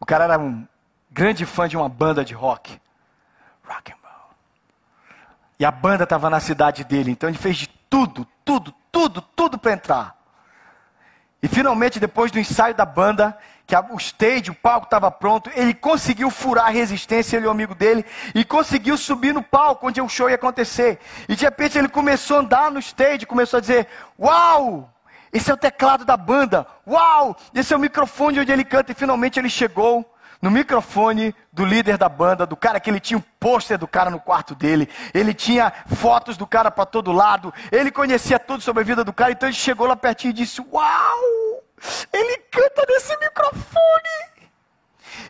O 0.00 0.06
cara 0.06 0.24
era 0.24 0.38
um 0.38 0.66
grande 1.10 1.46
fã 1.46 1.68
de 1.68 1.76
uma 1.76 1.88
banda 1.88 2.24
de 2.24 2.34
rock. 2.34 2.80
Rock 3.64 3.92
and 3.92 3.96
roll. 4.02 4.30
E 5.58 5.64
a 5.64 5.70
banda 5.70 6.04
estava 6.04 6.28
na 6.28 6.40
cidade 6.40 6.84
dele, 6.84 7.10
então 7.10 7.28
ele 7.28 7.38
fez 7.38 7.56
de 7.56 7.66
tudo, 7.88 8.26
tudo, 8.44 8.74
tudo, 8.92 9.22
tudo 9.22 9.58
para 9.58 9.72
entrar. 9.72 10.16
E 11.42 11.48
finalmente, 11.48 12.00
depois 12.00 12.30
do 12.30 12.38
ensaio 12.38 12.74
da 12.74 12.84
banda, 12.84 13.38
que 13.66 13.74
o 13.90 13.96
stage, 13.96 14.50
o 14.50 14.54
palco 14.54 14.86
estava 14.86 15.10
pronto, 15.10 15.50
ele 15.54 15.74
conseguiu 15.74 16.30
furar 16.30 16.66
a 16.66 16.70
resistência, 16.70 17.36
ele 17.36 17.46
o 17.46 17.50
amigo 17.50 17.74
dele, 17.74 18.04
e 18.34 18.44
conseguiu 18.44 18.96
subir 18.96 19.34
no 19.34 19.42
palco 19.42 19.88
onde 19.88 20.00
o 20.00 20.08
show 20.08 20.28
ia 20.28 20.36
acontecer. 20.36 21.00
E 21.28 21.34
de 21.34 21.44
repente 21.44 21.76
ele 21.76 21.88
começou 21.88 22.36
a 22.36 22.40
andar 22.40 22.70
no 22.70 22.78
stage, 22.78 23.26
começou 23.26 23.58
a 23.58 23.60
dizer: 23.60 23.88
Uau! 24.18 24.92
Esse 25.32 25.50
é 25.50 25.54
o 25.54 25.56
teclado 25.56 26.04
da 26.04 26.16
banda. 26.16 26.66
Uau! 26.86 27.36
Esse 27.52 27.74
é 27.74 27.76
o 27.76 27.80
microfone 27.80 28.40
onde 28.40 28.52
ele 28.52 28.64
canta. 28.64 28.92
E 28.92 28.94
finalmente 28.94 29.38
ele 29.38 29.50
chegou 29.50 30.08
no 30.40 30.50
microfone 30.50 31.34
do 31.52 31.64
líder 31.64 31.98
da 31.98 32.08
banda, 32.08 32.46
do 32.46 32.56
cara 32.56 32.78
que 32.78 32.88
ele 32.88 33.00
tinha 33.00 33.18
um 33.18 33.22
pôster 33.40 33.76
do 33.76 33.88
cara 33.88 34.10
no 34.10 34.20
quarto 34.20 34.54
dele, 34.54 34.88
ele 35.12 35.32
tinha 35.34 35.72
fotos 35.86 36.36
do 36.36 36.46
cara 36.46 36.70
para 36.70 36.84
todo 36.84 37.10
lado, 37.10 37.52
ele 37.72 37.90
conhecia 37.90 38.38
tudo 38.38 38.62
sobre 38.62 38.82
a 38.82 38.86
vida 38.86 39.02
do 39.02 39.12
cara, 39.12 39.32
então 39.32 39.48
ele 39.48 39.56
chegou 39.56 39.86
lá 39.86 39.96
pertinho 39.96 40.30
e 40.30 40.34
disse: 40.34 40.60
Uau! 40.60 41.55
Ele 42.12 42.38
canta 42.50 42.84
nesse 42.88 43.16
microfone! 43.18 43.76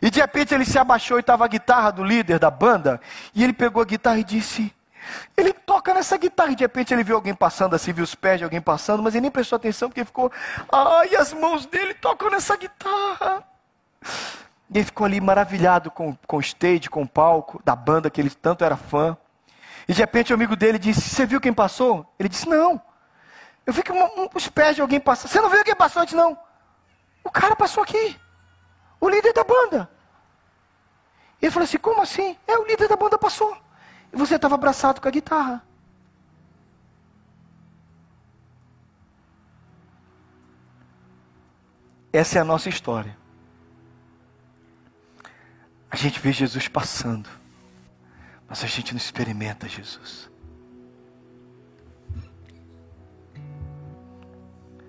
E 0.01 0.09
de 0.09 0.19
repente 0.19 0.53
ele 0.53 0.65
se 0.65 0.77
abaixou 0.77 1.17
e 1.17 1.21
estava 1.21 1.45
a 1.45 1.47
guitarra 1.47 1.91
do 1.91 2.03
líder 2.03 2.39
da 2.39 2.51
banda, 2.51 3.01
e 3.33 3.43
ele 3.43 3.53
pegou 3.53 3.81
a 3.81 3.85
guitarra 3.85 4.19
e 4.19 4.23
disse: 4.23 4.73
ele 5.35 5.53
toca 5.53 5.93
nessa 5.93 6.17
guitarra 6.17 6.51
e 6.51 6.55
de 6.55 6.63
repente 6.63 6.93
ele 6.93 7.03
viu 7.03 7.15
alguém 7.15 7.33
passando 7.33 7.75
assim, 7.75 7.93
viu 7.93 8.03
os 8.03 8.15
pés 8.15 8.39
de 8.39 8.43
alguém 8.43 8.61
passando, 8.61 9.01
mas 9.01 9.15
ele 9.15 9.21
nem 9.21 9.31
prestou 9.31 9.55
atenção 9.55 9.89
porque 9.89 10.05
ficou, 10.05 10.31
ai, 10.71 11.15
as 11.15 11.33
mãos 11.33 11.65
dele 11.65 11.93
tocam 11.93 12.29
nessa 12.29 12.55
guitarra. 12.55 13.43
E 14.69 14.77
ele 14.77 14.85
ficou 14.85 15.05
ali 15.05 15.21
maravilhado 15.21 15.89
com, 15.89 16.15
com 16.27 16.37
o 16.37 16.41
stage, 16.41 16.89
com 16.89 17.03
o 17.03 17.07
palco 17.07 17.61
da 17.63 17.75
banda 17.75 18.09
que 18.09 18.19
ele 18.19 18.29
tanto 18.29 18.65
era 18.65 18.75
fã. 18.75 19.17
E 19.87 19.93
de 19.93 20.01
repente 20.01 20.33
o 20.33 20.35
amigo 20.35 20.55
dele 20.55 20.77
disse: 20.77 21.01
Você 21.01 21.25
viu 21.25 21.39
quem 21.39 21.53
passou? 21.53 22.05
Ele 22.19 22.27
disse: 22.27 22.47
Não. 22.47 22.81
Eu 23.67 23.73
vi 23.73 23.83
que 23.83 23.91
um, 23.91 24.01
um, 24.01 24.29
os 24.33 24.47
pés 24.47 24.77
de 24.77 24.81
alguém 24.81 24.97
passou. 24.97 25.29
Você 25.29 25.41
não 25.41 25.49
viu 25.49 25.61
quem 25.61 25.75
passou 25.75 26.01
antes, 26.01 26.13
não? 26.13 26.39
O 27.21 27.29
cara 27.29 27.53
passou 27.53 27.83
aqui. 27.83 28.17
O 28.97 29.09
líder 29.09 29.33
da 29.33 29.43
banda. 29.43 29.91
Ele 31.41 31.51
falou 31.51 31.65
assim: 31.65 31.77
Como 31.77 32.01
assim? 32.01 32.37
É, 32.47 32.57
o 32.57 32.65
líder 32.65 32.87
da 32.87 32.95
banda 32.95 33.17
passou. 33.17 33.57
E 34.13 34.15
você 34.15 34.35
estava 34.35 34.55
abraçado 34.55 35.01
com 35.01 35.07
a 35.09 35.11
guitarra. 35.11 35.61
Essa 42.13 42.37
é 42.37 42.41
a 42.41 42.45
nossa 42.45 42.69
história. 42.69 43.17
A 45.91 45.97
gente 45.97 46.21
vê 46.21 46.31
Jesus 46.31 46.69
passando, 46.69 47.29
mas 48.47 48.63
a 48.63 48.67
gente 48.67 48.93
não 48.93 48.97
experimenta 48.97 49.67
Jesus. 49.67 50.29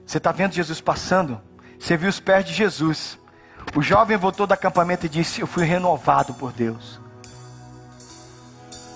Você 0.08 0.16
está 0.16 0.32
vendo 0.32 0.54
Jesus 0.54 0.80
passando? 0.80 1.38
Você 1.78 1.94
viu 1.94 2.08
os 2.08 2.18
pés 2.18 2.42
de 2.42 2.54
Jesus. 2.54 3.18
O 3.76 3.82
jovem 3.82 4.16
voltou 4.16 4.46
do 4.46 4.54
acampamento 4.54 5.04
e 5.04 5.08
disse: 5.08 5.42
Eu 5.42 5.46
fui 5.46 5.64
renovado 5.64 6.32
por 6.32 6.50
Deus. 6.50 6.98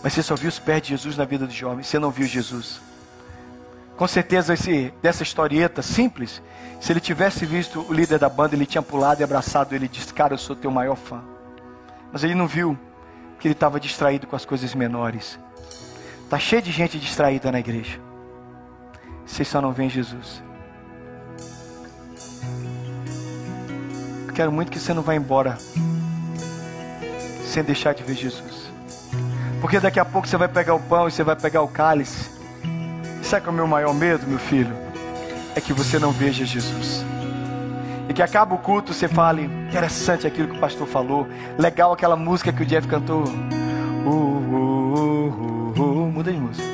Mas 0.02 0.14
você 0.14 0.22
só 0.22 0.34
viu 0.34 0.48
os 0.48 0.58
pés 0.58 0.80
de 0.80 0.88
Jesus 0.88 1.14
na 1.18 1.26
vida 1.26 1.46
do 1.46 1.52
jovem, 1.52 1.84
você 1.84 1.98
não 1.98 2.10
viu 2.10 2.26
Jesus. 2.26 2.80
Com 3.94 4.08
certeza, 4.08 4.54
esse, 4.54 4.90
dessa 5.02 5.22
historieta 5.22 5.82
simples, 5.82 6.40
se 6.80 6.90
ele 6.90 6.98
tivesse 6.98 7.44
visto 7.44 7.84
o 7.86 7.92
líder 7.92 8.18
da 8.18 8.30
banda, 8.30 8.54
ele 8.54 8.64
tinha 8.64 8.80
pulado 8.80 9.20
e 9.20 9.24
abraçado 9.24 9.74
ele 9.74 9.84
e 9.84 9.88
disse: 9.88 10.14
Cara, 10.14 10.32
eu 10.32 10.38
sou 10.38 10.56
teu 10.56 10.70
maior 10.70 10.96
fã. 10.96 11.22
Mas 12.10 12.24
ele 12.24 12.34
não 12.34 12.46
viu 12.46 12.76
que 13.38 13.48
ele 13.48 13.52
estava 13.52 13.78
distraído 13.78 14.26
com 14.26 14.34
as 14.34 14.46
coisas 14.46 14.74
menores. 14.74 15.38
Está 16.24 16.38
cheio 16.38 16.62
de 16.62 16.72
gente 16.72 16.98
distraída 16.98 17.52
na 17.52 17.60
igreja. 17.60 18.00
Vocês 19.26 19.46
só 19.46 19.60
não 19.60 19.72
veem 19.72 19.90
Jesus. 19.90 20.42
Quero 24.34 24.50
muito 24.50 24.70
que 24.70 24.78
você 24.78 24.94
não 24.94 25.02
vá 25.02 25.14
embora 25.14 25.58
sem 27.44 27.62
deixar 27.62 27.94
de 27.94 28.02
ver 28.02 28.14
Jesus. 28.14 28.72
Porque 29.60 29.78
daqui 29.78 30.00
a 30.00 30.04
pouco 30.04 30.26
você 30.26 30.36
vai 30.36 30.48
pegar 30.48 30.74
o 30.74 30.80
pão 30.80 31.06
e 31.06 31.12
você 31.12 31.22
vai 31.22 31.36
pegar 31.36 31.62
o 31.62 31.68
cálice. 31.68 32.30
E 33.20 33.24
sabe 33.24 33.44
qual 33.44 33.52
é 33.52 33.54
o 33.54 33.56
meu 33.56 33.66
maior 33.66 33.94
medo, 33.94 34.26
meu 34.26 34.38
filho? 34.38 34.74
É 35.54 35.60
que 35.60 35.72
você 35.72 35.98
não 35.98 36.10
veja 36.10 36.44
Jesus. 36.44 37.04
E 38.08 38.14
que 38.14 38.22
acaba 38.22 38.54
o 38.54 38.58
culto, 38.58 38.92
você 38.92 39.06
fale, 39.06 39.44
interessante 39.68 40.26
aquilo 40.26 40.48
que 40.48 40.56
o 40.56 40.60
pastor 40.60 40.86
falou. 40.86 41.28
Legal 41.58 41.92
aquela 41.92 42.16
música 42.16 42.52
que 42.52 42.62
o 42.62 42.66
Jeff 42.66 42.88
cantou. 42.88 43.22
Uh, 43.24 44.10
uh, 44.10 45.74
uh, 45.76 45.80
uh, 45.80 46.12
muda 46.12 46.32
de 46.32 46.38
música. 46.38 46.66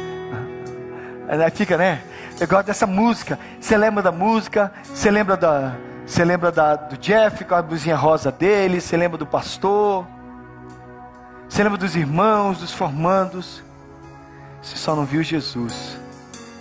Aí 1.28 1.50
fica, 1.50 1.76
né? 1.76 2.00
Eu 2.40 2.46
gosto 2.46 2.66
dessa 2.66 2.87
música. 2.87 3.38
Você 3.61 3.77
lembra 3.77 4.01
da 4.03 4.12
música? 4.12 4.72
Você 4.85 5.11
lembra 5.11 5.37
da, 5.37 5.77
você 6.07 6.24
lembra 6.24 6.53
da, 6.53 6.77
do 6.77 6.96
Jeff 6.96 7.44
com 7.44 7.55
a 7.55 7.61
blusinha 7.61 7.96
rosa 7.96 8.31
dele? 8.31 8.81
Você 8.81 8.96
lembra 8.96 9.18
do 9.18 9.27
pastor? 9.27 10.07
Você 11.48 11.64
lembra 11.64 11.77
dos 11.79 11.96
irmãos, 11.96 12.59
dos 12.59 12.72
formandos? 12.72 13.62
Você 14.62 14.77
só 14.77 14.94
não 14.94 15.05
viu 15.05 15.22
Jesus. 15.22 15.98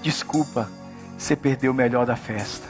Desculpa, 0.02 0.68
você 1.16 1.36
perdeu 1.36 1.72
o 1.72 1.76
melhor 1.76 2.08
da 2.08 2.16
festa. 2.16 2.68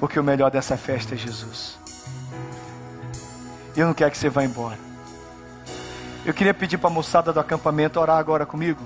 Porque 0.00 0.18
o 0.18 0.24
melhor 0.24 0.50
dessa 0.50 0.76
festa 0.76 1.14
é 1.14 1.18
Jesus. 1.18 1.78
Eu 3.76 3.86
não 3.86 3.94
quero 3.94 4.10
que 4.10 4.18
você 4.18 4.28
vá 4.28 4.44
embora. 4.44 4.78
Eu 6.26 6.34
queria 6.34 6.54
pedir 6.54 6.78
para 6.78 6.90
a 6.90 6.92
moçada 6.92 7.32
do 7.32 7.38
acampamento 7.38 8.00
orar 8.00 8.18
agora 8.18 8.44
comigo. 8.44 8.82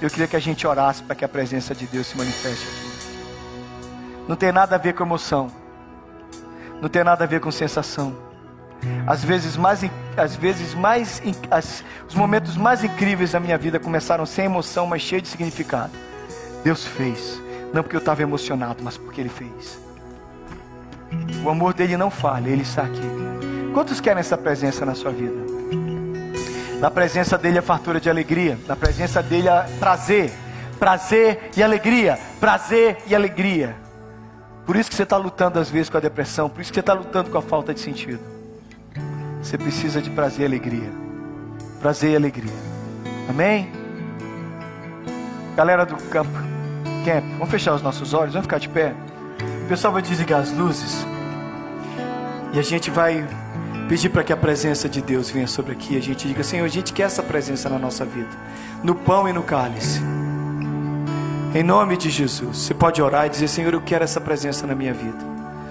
Eu 0.00 0.08
queria 0.08 0.28
que 0.28 0.36
a 0.36 0.40
gente 0.40 0.66
orasse 0.66 1.02
para 1.02 1.16
que 1.16 1.24
a 1.24 1.28
presença 1.28 1.74
de 1.74 1.86
Deus 1.86 2.06
se 2.06 2.16
manifeste 2.16 2.66
aqui. 2.68 2.88
Não 4.28 4.36
tem 4.36 4.52
nada 4.52 4.76
a 4.76 4.78
ver 4.78 4.94
com 4.94 5.02
emoção. 5.02 5.50
Não 6.80 6.88
tem 6.88 7.02
nada 7.02 7.24
a 7.24 7.26
ver 7.26 7.40
com 7.40 7.50
sensação. 7.50 8.14
Às 9.06 9.24
vezes 9.24 9.56
mais, 9.56 9.82
às 10.16 10.36
vezes 10.36 10.74
mais, 10.74 11.20
as, 11.50 11.82
os 12.08 12.14
momentos 12.14 12.56
mais 12.56 12.84
incríveis 12.84 13.32
da 13.32 13.40
minha 13.40 13.58
vida 13.58 13.80
começaram 13.80 14.24
sem 14.24 14.44
emoção, 14.44 14.86
mas 14.86 15.02
cheio 15.02 15.20
de 15.20 15.26
significado. 15.26 15.92
Deus 16.62 16.84
fez, 16.86 17.40
não 17.72 17.82
porque 17.82 17.96
eu 17.96 18.00
estava 18.00 18.22
emocionado, 18.22 18.84
mas 18.84 18.96
porque 18.96 19.20
Ele 19.20 19.28
fez. 19.28 19.80
O 21.44 21.50
amor 21.50 21.74
dele 21.74 21.96
não 21.96 22.10
falha, 22.10 22.50
Ele 22.50 22.62
está 22.62 22.82
aqui. 22.82 23.00
Quantos 23.74 24.00
querem 24.00 24.20
essa 24.20 24.38
presença 24.38 24.86
na 24.86 24.94
sua 24.94 25.10
vida? 25.10 25.57
Na 26.80 26.90
presença 26.90 27.36
dele 27.36 27.58
é 27.58 27.62
fartura 27.62 28.00
de 28.00 28.08
alegria, 28.08 28.56
na 28.66 28.76
presença 28.76 29.20
dele 29.20 29.48
é 29.48 29.66
prazer, 29.80 30.32
prazer 30.78 31.50
e 31.56 31.62
alegria, 31.62 32.18
prazer 32.38 32.98
e 33.06 33.14
alegria. 33.14 33.74
Por 34.64 34.76
isso 34.76 34.88
que 34.88 34.94
você 34.94 35.02
está 35.02 35.16
lutando 35.16 35.58
às 35.58 35.68
vezes 35.68 35.90
com 35.90 35.96
a 35.96 36.00
depressão, 36.00 36.48
por 36.48 36.60
isso 36.60 36.70
que 36.70 36.76
você 36.76 36.80
está 36.80 36.92
lutando 36.92 37.30
com 37.30 37.38
a 37.38 37.42
falta 37.42 37.74
de 37.74 37.80
sentido. 37.80 38.20
Você 39.42 39.58
precisa 39.58 40.00
de 40.00 40.10
prazer 40.10 40.42
e 40.42 40.44
alegria. 40.44 40.92
Prazer 41.80 42.12
e 42.12 42.16
alegria. 42.16 42.54
Amém? 43.28 43.72
Galera 45.56 45.84
do 45.84 45.96
campo, 45.96 46.30
camp, 47.04 47.24
vamos 47.32 47.50
fechar 47.50 47.74
os 47.74 47.82
nossos 47.82 48.14
olhos, 48.14 48.34
vamos 48.34 48.46
ficar 48.46 48.58
de 48.58 48.68
pé. 48.68 48.94
O 49.64 49.68
pessoal 49.68 49.92
vai 49.92 50.02
desligar 50.02 50.40
as 50.40 50.52
luzes. 50.52 51.04
E 52.52 52.58
a 52.58 52.62
gente 52.62 52.88
vai 52.90 53.26
pedir 53.88 54.10
para 54.10 54.22
que 54.22 54.32
a 54.32 54.36
presença 54.36 54.88
de 54.88 55.00
Deus 55.00 55.30
venha 55.30 55.46
sobre 55.46 55.72
aqui. 55.72 55.96
A 55.96 56.00
gente 56.00 56.28
diga, 56.28 56.44
Senhor, 56.44 56.64
a 56.64 56.68
gente 56.68 56.92
quer 56.92 57.04
essa 57.04 57.22
presença 57.22 57.68
na 57.68 57.78
nossa 57.78 58.04
vida, 58.04 58.28
no 58.84 58.94
pão 58.94 59.28
e 59.28 59.32
no 59.32 59.42
cálice. 59.42 60.00
Em 61.54 61.62
nome 61.62 61.96
de 61.96 62.10
Jesus, 62.10 62.58
você 62.58 62.74
pode 62.74 63.00
orar 63.00 63.26
e 63.26 63.30
dizer, 63.30 63.48
Senhor, 63.48 63.72
eu 63.72 63.80
quero 63.80 64.04
essa 64.04 64.20
presença 64.20 64.66
na 64.66 64.74
minha 64.74 64.92
vida. 64.92 65.37